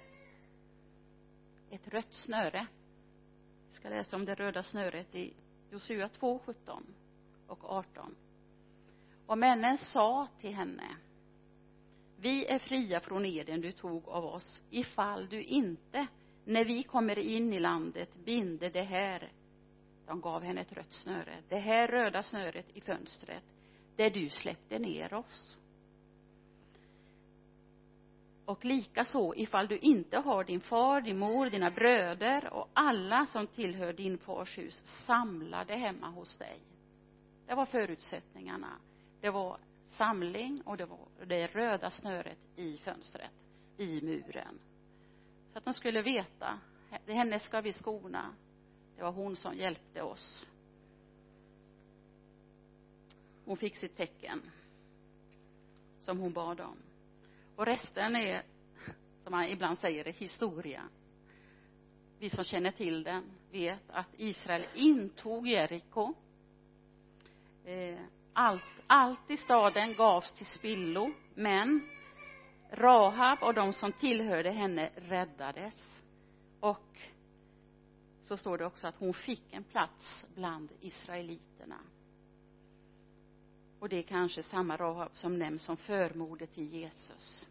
Ett 1.71 1.89
rött 1.89 2.13
snöre. 2.15 2.67
Jag 3.67 3.75
ska 3.75 3.89
läsa 3.89 4.17
om 4.17 4.25
det 4.25 4.35
röda 4.35 4.63
snöret 4.63 5.15
i 5.15 5.35
Josua 5.71 6.09
2, 6.09 6.39
17 6.39 6.95
och 7.47 7.65
18. 7.65 8.15
Och 9.27 9.39
männen 9.39 9.79
sa 9.79 10.29
till 10.41 10.55
henne 10.55 10.97
vi 12.25 12.47
är 12.47 12.59
fria 12.59 13.01
från 13.01 13.27
eden 13.27 13.61
du 13.61 13.73
tog 13.73 14.09
av 14.09 14.25
oss 14.25 14.63
ifall 14.71 15.29
du 15.29 15.43
inte 15.43 16.07
när 16.45 16.65
vi 16.65 16.83
kommer 16.83 17.19
in 17.19 17.53
i 17.53 17.61
landet 17.61 18.17
binder 18.25 18.71
det 18.71 18.83
här 18.83 19.33
de 20.07 20.21
gav 20.21 20.43
henne 20.43 20.61
ett 20.61 20.73
rött 20.73 20.93
snöre. 20.93 21.43
Det 21.49 21.59
här 21.59 21.89
röda 21.89 22.23
snöret 22.23 22.77
i 22.77 22.81
fönstret 22.81 23.43
där 23.97 24.11
du 24.11 24.31
släppte 24.31 24.79
ner 24.79 25.15
oss. 25.15 25.59
Och 28.45 28.65
likaså 28.65 29.35
ifall 29.37 29.67
du 29.67 29.79
inte 29.79 30.19
har 30.19 30.45
din 30.45 30.61
far, 30.61 31.01
din 31.01 31.19
mor, 31.19 31.51
dina 31.51 31.71
bröder 31.71 32.53
och 32.53 32.69
alla 32.73 33.27
som 33.27 33.47
tillhör 33.47 33.93
din 33.93 34.19
fars 34.19 34.59
hus 34.59 34.83
samlade 34.85 35.75
hemma 35.75 36.11
hos 36.11 36.37
dig. 36.37 36.61
Det 37.47 37.55
var 37.55 37.67
förutsättningarna. 37.67 38.79
Det 39.21 39.31
var 39.31 39.59
samling 39.87 40.63
och 40.65 40.77
det 40.77 40.87
var 40.87 41.09
det 41.27 41.47
röda 41.47 41.91
snöret 41.91 42.39
i 42.57 42.79
fönstret 42.79 43.31
i 43.77 44.01
muren. 44.03 44.59
Så 45.53 45.59
att 45.59 45.65
de 45.65 45.75
skulle 45.75 46.03
veta 46.03 46.59
henne 47.07 47.39
ska 47.39 47.61
vi 47.61 47.73
skona 47.73 48.35
det 48.97 49.03
var 49.03 49.13
hon 49.13 49.37
som 49.37 49.57
hjälpte 49.57 50.03
oss. 50.03 50.47
Hon 53.45 53.57
fick 53.57 53.77
sitt 53.77 53.97
tecken 53.97 54.43
som 56.01 56.19
hon 56.19 56.33
bad 56.33 56.61
om. 56.61 56.77
Och 57.57 57.67
resten 57.67 58.17
är 58.17 58.43
som 59.23 59.31
man 59.31 59.45
ibland 59.45 59.79
säger 59.79 60.05
historia. 60.05 60.83
Vi 62.19 62.31
som 62.31 62.45
känner 62.45 62.71
till 62.71 63.03
den 63.03 63.25
vet 63.51 63.91
att 63.91 64.09
Israel 64.17 64.67
intog 64.75 65.47
Jeriko. 65.47 66.15
Eh, 67.65 68.01
allt, 68.33 68.65
allt 68.87 69.31
i 69.31 69.37
staden 69.37 69.95
gavs 69.95 70.33
till 70.33 70.47
spillo 70.47 71.11
men 71.35 71.81
Rahab 72.71 73.39
och 73.43 73.55
de 73.55 73.73
som 73.73 73.93
tillhörde 73.93 74.51
henne 74.51 74.91
räddades. 74.97 76.03
Och 76.61 76.99
så 78.25 78.37
står 78.37 78.59
det 78.59 78.67
också 78.67 78.87
att 78.87 78.97
hon 78.97 79.15
fick 79.15 79.53
en 79.53 79.65
plats 79.65 80.27
bland 80.35 80.73
israeliterna 80.81 81.79
och 83.79 83.89
det 83.89 83.97
är 83.97 84.03
kanske 84.03 84.43
samma 84.43 84.77
Rahab 84.77 85.17
som 85.17 85.39
nämns 85.39 85.63
som 85.63 85.77
förmoder 85.77 86.47
till 86.47 86.73
Jesus 86.75 87.47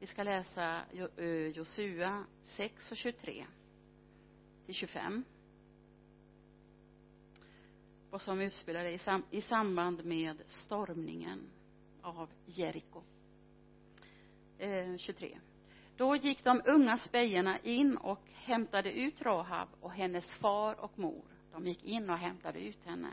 vi 0.00 0.06
ska 0.06 0.22
läsa 0.22 0.80
Josua 1.54 2.24
6 2.42 2.90
och 2.90 2.96
23 2.96 3.46
till 4.66 4.74
25 4.74 5.24
Och 8.10 8.22
som 8.22 8.40
utspelade 8.40 8.90
i, 8.90 8.98
sam 8.98 9.22
i 9.30 9.40
samband 9.40 10.04
med 10.04 10.42
stormningen 10.46 11.50
av 12.02 12.30
Jeriko. 12.46 13.02
Eh, 14.58 14.96
23. 14.96 15.38
Då 16.00 16.16
gick 16.16 16.44
de 16.44 16.62
unga 16.64 16.96
spejarna 16.96 17.58
in 17.58 17.96
och 17.96 18.28
hämtade 18.34 18.92
ut 18.92 19.22
Rahab 19.22 19.68
och 19.80 19.92
hennes 19.92 20.34
far 20.34 20.80
och 20.80 20.98
mor. 20.98 21.24
De 21.52 21.66
gick 21.66 21.84
in 21.84 22.10
och 22.10 22.18
hämtade 22.18 22.60
ut 22.60 22.84
henne. 22.84 23.08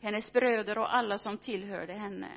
Hennes 0.00 0.32
bröder 0.32 0.78
och 0.78 0.94
alla 0.94 1.18
som 1.18 1.38
tillhörde 1.38 1.92
henne. 1.92 2.28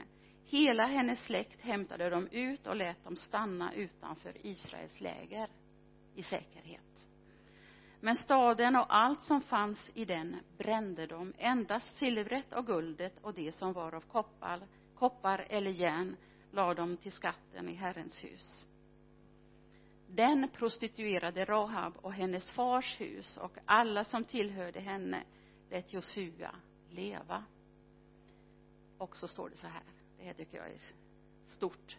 Hela 0.46 0.86
hennes 0.86 1.24
släkt 1.24 1.62
hämtade 1.62 2.10
de 2.10 2.28
ut 2.28 2.68
och 2.68 2.76
lät 2.76 3.04
dem 3.04 3.16
stanna 3.16 3.74
utanför 3.74 4.46
Israels 4.48 5.02
läger 5.02 5.50
i 6.16 6.24
säkerhet 6.24 7.08
men 8.00 8.16
staden 8.16 8.76
och 8.76 8.96
allt 8.96 9.24
som 9.24 9.42
fanns 9.42 9.92
i 9.94 10.06
den 10.06 10.36
brände 10.58 11.08
de 11.08 11.34
endast 11.38 11.98
silvret 11.98 12.54
och 12.54 12.66
guldet 12.66 13.20
och 13.22 13.34
det 13.34 13.52
som 13.52 13.74
var 13.74 13.96
av 13.96 14.02
koppar, 14.02 14.68
koppar 14.96 15.46
eller 15.50 15.72
järn 15.72 16.18
lade 16.52 16.74
de 16.74 16.98
till 16.98 17.12
skatten 17.12 17.70
i 17.70 17.74
Herrens 17.74 18.24
hus 18.24 18.66
den 20.16 20.50
prostituerade 20.50 21.46
Rahab 21.46 21.94
och 22.02 22.14
hennes 22.14 22.52
fars 22.52 23.02
hus 23.02 23.38
och 23.38 23.58
alla 23.66 24.04
som 24.04 24.24
tillhörde 24.24 24.80
henne 24.80 25.24
lät 25.70 25.94
Josua 25.94 26.56
leva. 26.90 27.44
Och 28.98 29.18
så 29.18 29.28
står 29.28 29.50
det 29.50 29.58
så 29.58 29.68
här. 29.68 29.84
Det 30.18 30.24
här 30.24 30.34
tycker 30.34 30.58
jag 30.58 30.68
är 30.68 30.82
stort. 31.46 31.98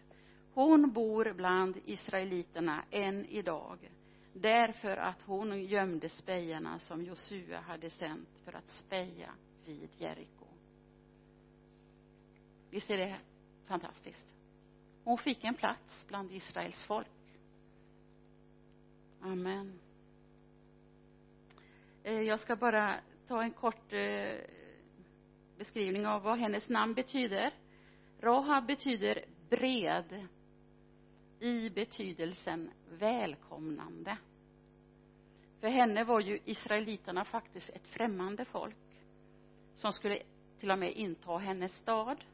Hon 0.55 0.93
bor 0.93 1.33
bland 1.33 1.79
israeliterna 1.85 2.85
än 2.91 3.27
idag 3.27 3.91
därför 4.33 4.97
att 4.97 5.23
hon 5.23 5.65
gömde 5.65 6.09
spejarna 6.09 6.79
som 6.79 7.05
Josua 7.05 7.61
hade 7.61 7.91
sänt 7.91 8.29
för 8.45 8.53
att 8.53 8.71
speja 8.71 9.31
vid 9.65 9.91
Jeriko. 9.99 10.47
Visst 12.71 12.91
är 12.91 12.97
det 12.97 13.17
fantastiskt? 13.67 14.35
Hon 15.05 15.19
fick 15.19 15.45
en 15.45 15.55
plats 15.55 16.07
bland 16.09 16.33
Israels 16.33 16.85
folk 16.85 17.09
amen. 19.25 19.81
Eh, 22.03 22.21
jag 22.21 22.41
ska 22.41 22.57
bara 22.57 23.01
ta 23.29 23.43
en 23.43 23.51
kort 23.51 23.93
eh, 23.93 24.37
beskrivning 25.59 26.07
av 26.07 26.23
vad 26.23 26.39
hennes 26.39 26.69
namn 26.69 26.95
betyder. 26.95 27.55
Rahab 28.21 28.67
betyder 28.67 29.25
bred 29.51 30.27
i 31.41 31.71
betydelsen 31.71 32.71
välkomnande. 32.91 34.19
För 35.61 35.69
henne 35.69 36.05
var 36.05 36.21
ju 36.21 36.39
israeliterna 36.45 37.25
faktiskt 37.25 37.71
ett 37.71 37.87
främmande 37.87 38.45
folk 38.45 38.77
som 39.75 39.93
skulle 39.93 40.19
till 40.59 40.71
och 40.71 40.79
med 40.79 40.93
inta 40.93 41.39
hennes 41.39 41.73
stad. 41.73 42.25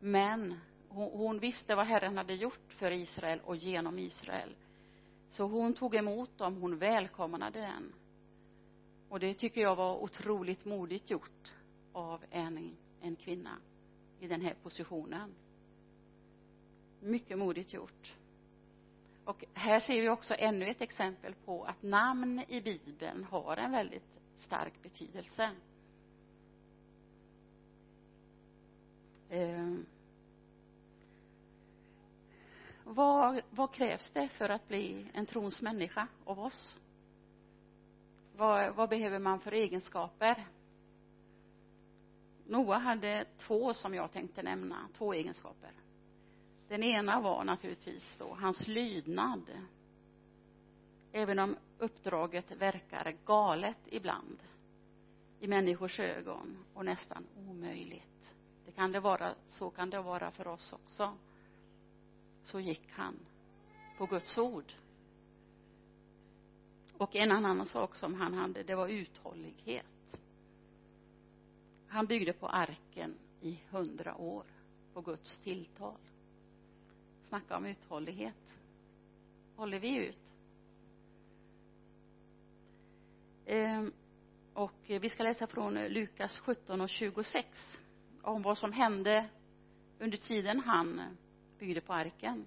Men 0.00 0.60
hon, 0.88 1.10
hon 1.12 1.38
visste 1.38 1.74
vad 1.74 1.86
Herren 1.86 2.16
hade 2.16 2.34
gjort 2.34 2.72
för 2.72 2.90
Israel 2.90 3.40
och 3.40 3.56
genom 3.56 3.98
Israel 3.98 4.56
så 5.34 5.44
hon 5.44 5.74
tog 5.74 5.94
emot 5.94 6.38
dem, 6.38 6.56
hon 6.56 6.78
välkomnade 6.78 7.60
den. 7.60 7.92
Och 9.08 9.20
det 9.20 9.34
tycker 9.34 9.60
jag 9.60 9.76
var 9.76 10.02
otroligt 10.02 10.64
modigt 10.64 11.10
gjort 11.10 11.52
av 11.92 12.24
en, 12.30 12.76
en 13.00 13.16
kvinna 13.16 13.58
i 14.20 14.28
den 14.28 14.40
här 14.40 14.54
positionen. 14.62 15.34
Mycket 17.00 17.38
modigt 17.38 17.72
gjort. 17.72 18.16
Och 19.24 19.44
här 19.54 19.80
ser 19.80 20.00
vi 20.00 20.08
också 20.08 20.34
ännu 20.34 20.66
ett 20.66 20.82
exempel 20.82 21.34
på 21.34 21.64
att 21.64 21.82
namn 21.82 22.42
i 22.48 22.60
bibeln 22.60 23.24
har 23.24 23.56
en 23.56 23.72
väldigt 23.72 24.20
stark 24.36 24.82
betydelse. 24.82 25.50
Ehm 29.30 29.86
vad, 32.84 33.40
vad 33.50 33.72
krävs 33.72 34.10
det 34.10 34.28
för 34.28 34.48
att 34.48 34.68
bli 34.68 35.06
en 35.14 35.26
trons 35.26 35.62
människa 35.62 36.08
av 36.24 36.40
oss? 36.40 36.78
Vad, 38.36 38.74
vad 38.74 38.88
behöver 38.88 39.18
man 39.18 39.40
för 39.40 39.52
egenskaper? 39.52 40.46
Noa 42.46 42.78
hade 42.78 43.24
två 43.38 43.74
som 43.74 43.94
jag 43.94 44.12
tänkte 44.12 44.42
nämna, 44.42 44.88
två 44.96 45.12
egenskaper. 45.12 45.70
Den 46.68 46.82
ena 46.82 47.20
var 47.20 47.44
naturligtvis 47.44 48.16
då 48.18 48.34
hans 48.34 48.68
lydnad. 48.68 49.42
Även 51.12 51.38
om 51.38 51.56
uppdraget 51.78 52.52
verkar 52.52 53.16
galet 53.24 53.78
ibland 53.86 54.38
i 55.40 55.48
människors 55.48 56.00
ögon 56.00 56.64
och 56.74 56.84
nästan 56.84 57.26
omöjligt. 57.36 58.34
Det 58.64 58.72
kan 58.72 58.92
det 58.92 59.00
vara, 59.00 59.34
så 59.46 59.70
kan 59.70 59.90
det 59.90 60.00
vara 60.00 60.30
för 60.30 60.46
oss 60.46 60.72
också 60.72 61.12
så 62.44 62.60
gick 62.60 62.90
han 62.90 63.14
på 63.98 64.06
Guds 64.06 64.38
ord. 64.38 64.72
Och 66.98 67.16
en 67.16 67.32
annan 67.32 67.66
sak 67.66 67.94
som 67.94 68.14
han 68.14 68.34
hade 68.34 68.62
det 68.62 68.74
var 68.74 68.88
uthållighet. 68.88 70.16
Han 71.88 72.06
byggde 72.06 72.32
på 72.32 72.48
arken 72.48 73.14
i 73.40 73.60
hundra 73.70 74.16
år 74.16 74.44
på 74.92 75.00
Guds 75.00 75.38
tilltal. 75.38 75.98
Snacka 77.22 77.56
om 77.56 77.66
uthållighet. 77.66 78.58
Håller 79.56 79.78
vi 79.78 79.96
ut? 79.96 80.32
Ehm, 83.46 83.92
och 84.54 84.74
vi 84.86 85.08
ska 85.08 85.22
läsa 85.22 85.46
från 85.46 85.74
Lukas 85.74 86.38
17 86.38 86.80
och 86.80 86.88
26 86.88 87.80
om 88.22 88.42
vad 88.42 88.58
som 88.58 88.72
hände 88.72 89.28
under 89.98 90.18
tiden 90.18 90.60
han 90.60 91.16
byggde 91.64 91.80
på 91.80 91.92
arken. 91.92 92.46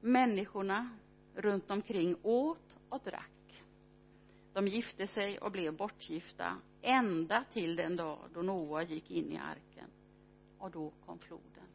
Människorna 0.00 0.90
runt 1.34 1.70
omkring 1.70 2.16
åt 2.22 2.76
och 2.88 3.00
drack. 3.04 3.64
De 4.52 4.68
gifte 4.68 5.06
sig 5.06 5.38
och 5.38 5.52
blev 5.52 5.76
bortgifta 5.76 6.56
ända 6.82 7.44
till 7.52 7.76
den 7.76 7.96
dag 7.96 8.18
då 8.34 8.42
Noa 8.42 8.82
gick 8.82 9.10
in 9.10 9.32
i 9.32 9.38
arken. 9.38 9.90
Och 10.58 10.70
då 10.70 10.92
kom 11.06 11.18
floden. 11.18 11.68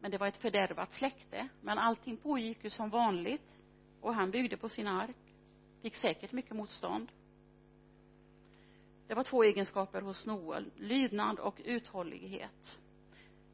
Men 0.00 0.10
det 0.10 0.18
var 0.18 0.26
ett 0.26 0.36
fördärvat 0.36 0.92
släkte 0.92 1.48
men 1.60 1.78
allting 1.78 2.16
pågick 2.16 2.64
ju 2.64 2.70
som 2.70 2.90
vanligt. 2.90 3.58
Och 4.00 4.14
han 4.14 4.30
byggde 4.30 4.56
på 4.56 4.68
sin 4.68 4.86
ark. 4.86 5.34
Fick 5.82 5.94
säkert 5.94 6.32
mycket 6.32 6.56
motstånd 6.56 7.12
det 9.06 9.14
var 9.14 9.24
två 9.24 9.42
egenskaper 9.42 10.00
hos 10.00 10.26
Noel, 10.26 10.70
lydnad 10.76 11.38
och 11.38 11.60
uthållighet. 11.64 12.78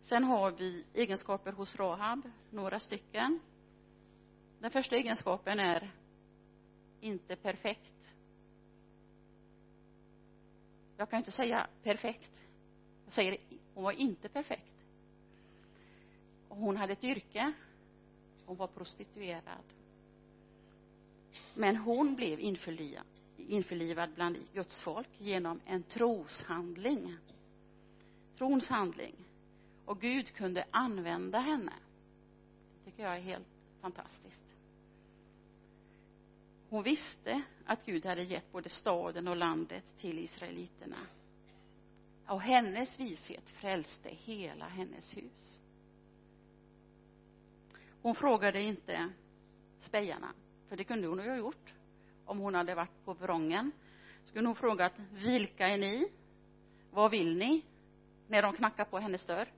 Sen 0.01 0.25
har 0.25 0.51
vi 0.51 0.85
egenskaper 0.95 1.53
hos 1.53 1.77
Rahab 1.77 2.31
några 2.51 2.81
stycken. 2.81 3.41
Den 4.59 4.71
första 4.71 4.97
egenskapen 4.97 5.61
är 5.61 5.91
inte 7.01 7.37
perfekt. 7.37 8.13
Jag 10.97 11.11
kan 11.11 11.19
inte 11.19 11.31
säga 11.31 11.67
perfekt. 11.83 12.43
Jag 13.05 13.15
säger 13.15 13.37
hon 13.75 13.85
var 13.85 13.93
inte 13.93 14.29
perfekt. 14.29 14.85
Hon 16.49 16.77
hade 16.77 16.93
ett 16.93 17.05
yrke. 17.05 17.53
Hon 18.47 18.57
var 18.57 18.67
prostituerad. 18.67 19.65
Men 21.55 21.77
hon 21.77 22.15
blev 22.15 22.41
införlivad, 22.41 23.07
införlivad 23.39 24.11
bland 24.15 24.39
Guds 24.53 24.81
folk 24.81 25.09
genom 25.19 25.61
en 25.67 25.83
troshandling. 25.83 27.17
Trons 28.39 28.69
handling 28.69 29.15
och 29.85 30.01
Gud 30.01 30.33
kunde 30.33 30.65
använda 30.71 31.39
henne. 31.39 31.73
Det 32.85 32.91
tycker 32.91 33.03
jag 33.03 33.17
är 33.17 33.21
helt 33.21 33.49
fantastiskt. 33.81 34.57
Hon 36.69 36.83
visste 36.83 37.43
att 37.67 37.87
Gud 37.87 38.07
hade 38.07 38.23
gett 38.23 38.53
både 38.53 38.69
staden 38.69 39.29
och 39.29 39.37
landet 39.37 39.85
till 39.99 40.19
israeliterna. 40.19 40.97
Och 42.27 42.41
hennes 42.41 43.01
vishet 43.01 43.51
frälste 43.51 44.09
hela 44.09 44.69
hennes 44.69 45.17
hus. 45.17 45.59
Hon 48.03 48.15
frågade 48.15 48.63
inte 48.63 49.11
spejarna 49.81 50.33
för 50.69 50.77
det 50.77 50.85
kunde 50.85 51.07
hon 51.07 51.19
ju 51.19 51.29
ha 51.31 51.37
gjort 51.37 51.75
om 52.29 52.39
hon 52.39 52.55
hade 52.55 52.75
varit 52.75 53.05
på 53.05 53.13
vrången 53.15 53.73
skulle 54.25 54.49
hon 54.49 54.57
frågat 54.57 54.93
vilka 55.13 55.69
är 55.69 55.79
ni? 55.79 56.09
Vad 56.91 57.11
vill 57.11 57.37
ni? 57.37 57.65
När 58.27 58.43
de 58.43 58.53
knackar 58.53 58.85
på 58.85 58.99
hennes 58.99 59.27
dörr. 59.27 59.53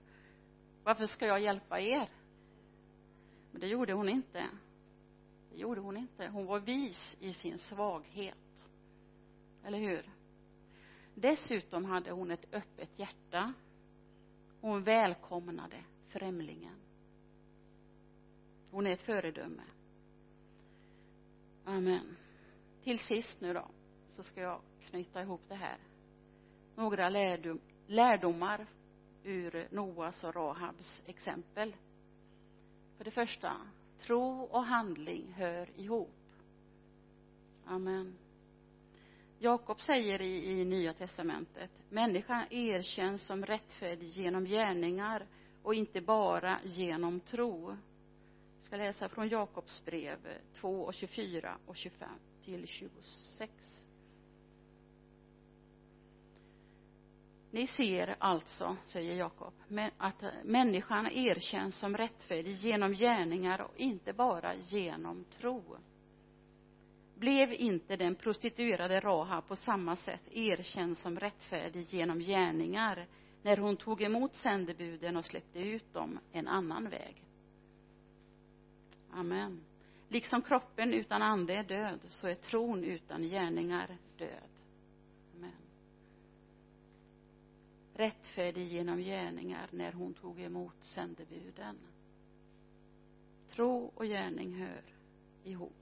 Varför 0.84 1.06
ska 1.06 1.26
jag 1.26 1.40
hjälpa 1.40 1.80
er? 1.80 2.08
Men 3.50 3.60
det 3.60 3.66
gjorde 3.66 3.92
hon 3.92 4.08
inte. 4.08 4.46
Det 5.50 5.56
gjorde 5.58 5.80
hon 5.80 5.96
inte. 5.96 6.28
Hon 6.28 6.46
var 6.46 6.60
vis 6.60 7.16
i 7.20 7.32
sin 7.32 7.58
svaghet. 7.58 8.68
Eller 9.64 9.78
hur? 9.78 10.10
Dessutom 11.14 11.84
hade 11.84 12.10
hon 12.10 12.30
ett 12.30 12.54
öppet 12.54 12.98
hjärta. 12.98 13.52
Hon 14.60 14.82
välkomnade 14.82 15.76
främlingen. 16.06 16.76
Hon 18.70 18.86
är 18.86 18.90
ett 18.90 19.02
föredöme. 19.02 19.62
Amen 21.64 22.16
till 22.84 22.98
sist 22.98 23.40
nu 23.40 23.52
då 23.52 23.68
så 24.08 24.22
ska 24.22 24.40
jag 24.40 24.60
knyta 24.90 25.22
ihop 25.22 25.40
det 25.48 25.54
här. 25.54 25.78
Några 26.76 27.08
lärdom, 27.08 27.60
lärdomar 27.86 28.66
ur 29.24 29.68
Noas 29.70 30.24
och 30.24 30.34
Rahabs 30.34 31.02
exempel. 31.06 31.76
För 32.96 33.04
det 33.04 33.10
första 33.10 33.56
tro 33.98 34.42
och 34.42 34.64
handling 34.64 35.32
hör 35.32 35.80
ihop. 35.80 36.14
Amen. 37.64 38.18
Jakob 39.38 39.80
säger 39.80 40.22
i, 40.22 40.60
i 40.60 40.64
nya 40.64 40.94
testamentet 40.94 41.70
människan 41.88 42.44
erkänns 42.50 43.26
som 43.26 43.46
rättfärdig 43.46 44.08
genom 44.08 44.44
gärningar 44.44 45.26
och 45.62 45.74
inte 45.74 46.00
bara 46.00 46.58
genom 46.64 47.20
tro. 47.20 47.70
Jag 48.56 48.66
ska 48.66 48.76
läsa 48.76 49.08
från 49.08 49.28
Jakobs 49.28 49.84
brev 49.84 50.18
2 50.60 50.82
och 50.82 50.94
24 50.94 51.58
och 51.66 51.76
25 51.76 52.08
till 52.50 52.66
26 52.66 53.52
ni 57.50 57.66
ser 57.66 58.16
alltså 58.18 58.76
säger 58.86 59.16
Jakob 59.16 59.54
att 59.98 60.24
människan 60.44 61.06
erkänns 61.06 61.78
som 61.78 61.96
rättfärdig 61.96 62.52
genom 62.52 62.92
gärningar 62.92 63.60
och 63.60 63.76
inte 63.76 64.12
bara 64.12 64.54
genom 64.54 65.24
tro. 65.24 65.76
Blev 67.14 67.52
inte 67.52 67.96
den 67.96 68.14
prostituerade 68.14 69.00
Raha 69.00 69.42
på 69.42 69.56
samma 69.56 69.96
sätt 69.96 70.28
erkänd 70.30 70.98
som 70.98 71.20
rättfärdig 71.20 71.86
genom 71.90 72.18
gärningar 72.18 73.06
när 73.42 73.56
hon 73.56 73.76
tog 73.76 74.02
emot 74.02 74.36
sändebuden 74.36 75.16
och 75.16 75.24
släppte 75.24 75.58
ut 75.58 75.92
dem 75.92 76.18
en 76.32 76.48
annan 76.48 76.88
väg? 76.88 77.24
Amen 79.10 79.64
liksom 80.10 80.42
kroppen 80.42 80.94
utan 80.94 81.22
ande 81.22 81.54
är 81.54 81.64
död 81.64 82.00
så 82.08 82.28
är 82.28 82.34
tron 82.34 82.84
utan 82.84 83.22
gärningar 83.22 83.98
död. 84.16 84.50
Amen. 85.34 85.52
Rättfärdig 87.94 88.66
genom 88.66 88.98
gärningar 88.98 89.68
när 89.72 89.92
hon 89.92 90.14
tog 90.14 90.40
emot 90.40 90.84
sändebuden. 90.84 91.78
Tro 93.48 93.92
och 93.94 94.04
gärning 94.04 94.54
hör 94.54 94.84
ihop. 95.44 95.72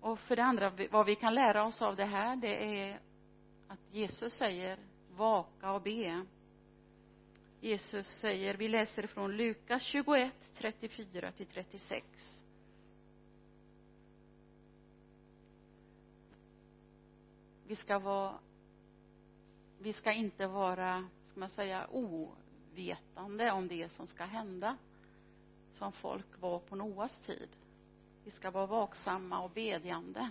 Och 0.00 0.18
för 0.18 0.36
det 0.36 0.44
andra 0.44 0.72
vad 0.90 1.06
vi 1.06 1.14
kan 1.14 1.34
lära 1.34 1.66
oss 1.66 1.82
av 1.82 1.96
det 1.96 2.04
här 2.04 2.36
det 2.36 2.80
är 2.80 3.00
att 3.68 3.94
Jesus 3.94 4.32
säger 4.32 4.78
vaka 5.16 5.72
och 5.72 5.82
be. 5.82 6.26
Jesus 7.60 8.06
säger 8.06 8.54
vi 8.54 8.68
läser 8.68 9.06
från 9.06 9.36
Lukas 9.36 9.82
21 9.82 10.32
34 10.54 11.32
till 11.32 11.46
36 11.46 12.37
vi 17.68 17.76
ska 17.76 17.98
vara 17.98 18.38
vi 19.78 19.92
ska 19.92 20.12
inte 20.12 20.46
vara 20.46 21.08
ska 21.26 21.40
man 21.40 21.48
säga 21.48 21.86
ovetande 21.90 23.50
om 23.52 23.68
det 23.68 23.88
som 23.88 24.06
ska 24.06 24.24
hända 24.24 24.76
som 25.72 25.92
folk 25.92 26.40
var 26.40 26.58
på 26.58 26.76
Noas 26.76 27.18
tid. 27.18 27.48
Vi 28.24 28.30
ska 28.30 28.50
vara 28.50 28.66
vaksamma 28.66 29.40
och 29.40 29.50
bedjande. 29.50 30.30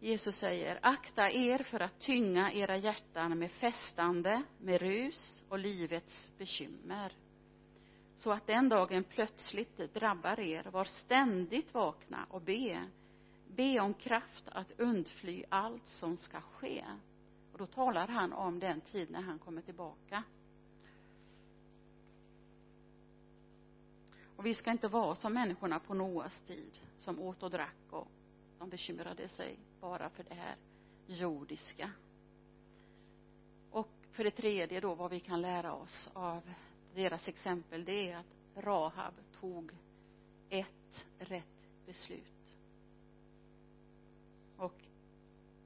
Jesus 0.00 0.36
säger 0.36 0.78
akta 0.82 1.30
er 1.30 1.58
för 1.62 1.80
att 1.80 2.00
tynga 2.00 2.52
era 2.52 2.76
hjärtan 2.76 3.38
med 3.38 3.50
festande, 3.50 4.42
med 4.58 4.80
rus 4.80 5.44
och 5.48 5.58
livets 5.58 6.32
bekymmer 6.38 7.12
så 8.18 8.30
att 8.30 8.46
den 8.46 8.68
dagen 8.68 9.04
plötsligt 9.04 9.94
drabbar 9.94 10.40
er 10.40 10.64
var 10.64 10.84
ständigt 10.84 11.74
vakna 11.74 12.26
och 12.30 12.42
be 12.42 12.88
be 13.58 13.80
om 13.80 13.94
kraft 13.94 14.48
att 14.48 14.72
undfly 14.80 15.44
allt 15.48 15.86
som 15.86 16.16
ska 16.16 16.40
ske. 16.40 16.84
Och 17.52 17.58
då 17.58 17.66
talar 17.66 18.08
han 18.08 18.32
om 18.32 18.58
den 18.58 18.80
tid 18.80 19.10
när 19.10 19.22
han 19.22 19.38
kommer 19.38 19.62
tillbaka. 19.62 20.22
Och 24.36 24.46
vi 24.46 24.54
ska 24.54 24.70
inte 24.70 24.88
vara 24.88 25.14
som 25.14 25.34
människorna 25.34 25.80
på 25.80 25.94
Noas 25.94 26.40
tid 26.40 26.80
som 26.98 27.20
åt 27.20 27.42
och 27.42 27.50
drack 27.50 27.76
och 27.90 28.08
de 28.58 28.68
bekymrade 28.68 29.28
sig 29.28 29.58
bara 29.80 30.10
för 30.10 30.24
det 30.24 30.34
här 30.34 30.56
jordiska. 31.06 31.90
Och 33.70 33.90
för 34.12 34.24
det 34.24 34.30
tredje 34.30 34.80
då 34.80 34.94
vad 34.94 35.10
vi 35.10 35.20
kan 35.20 35.40
lära 35.40 35.72
oss 35.72 36.08
av 36.12 36.54
deras 36.94 37.28
exempel 37.28 37.84
det 37.84 38.10
är 38.10 38.16
att 38.16 38.64
Rahab 38.64 39.14
tog 39.40 39.70
ett 40.48 41.06
rätt 41.18 41.86
beslut 41.86 42.37
och 44.58 44.74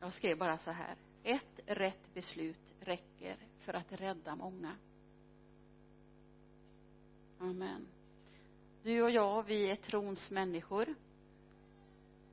jag 0.01 0.12
skrev 0.12 0.38
bara 0.38 0.59
så 0.59 0.70
här. 0.70 0.97
Ett 1.22 1.61
rätt 1.66 2.14
beslut 2.14 2.74
räcker 2.80 3.36
för 3.59 3.74
att 3.74 3.93
rädda 3.93 4.36
många. 4.36 4.76
Amen. 7.38 7.86
Du 8.82 9.03
och 9.03 9.11
jag 9.11 9.43
vi 9.43 9.70
är 9.70 9.76
trons 9.76 10.30
människor. 10.30 10.95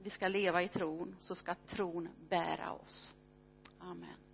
Vi 0.04 0.10
ska 0.10 0.28
leva 0.28 0.64
i 0.64 0.68
tron 0.68 1.16
så 1.20 1.36
ska 1.36 1.56
tron 1.56 2.10
bära 2.30 2.72
oss. 2.74 3.14
Amen. 3.80 4.29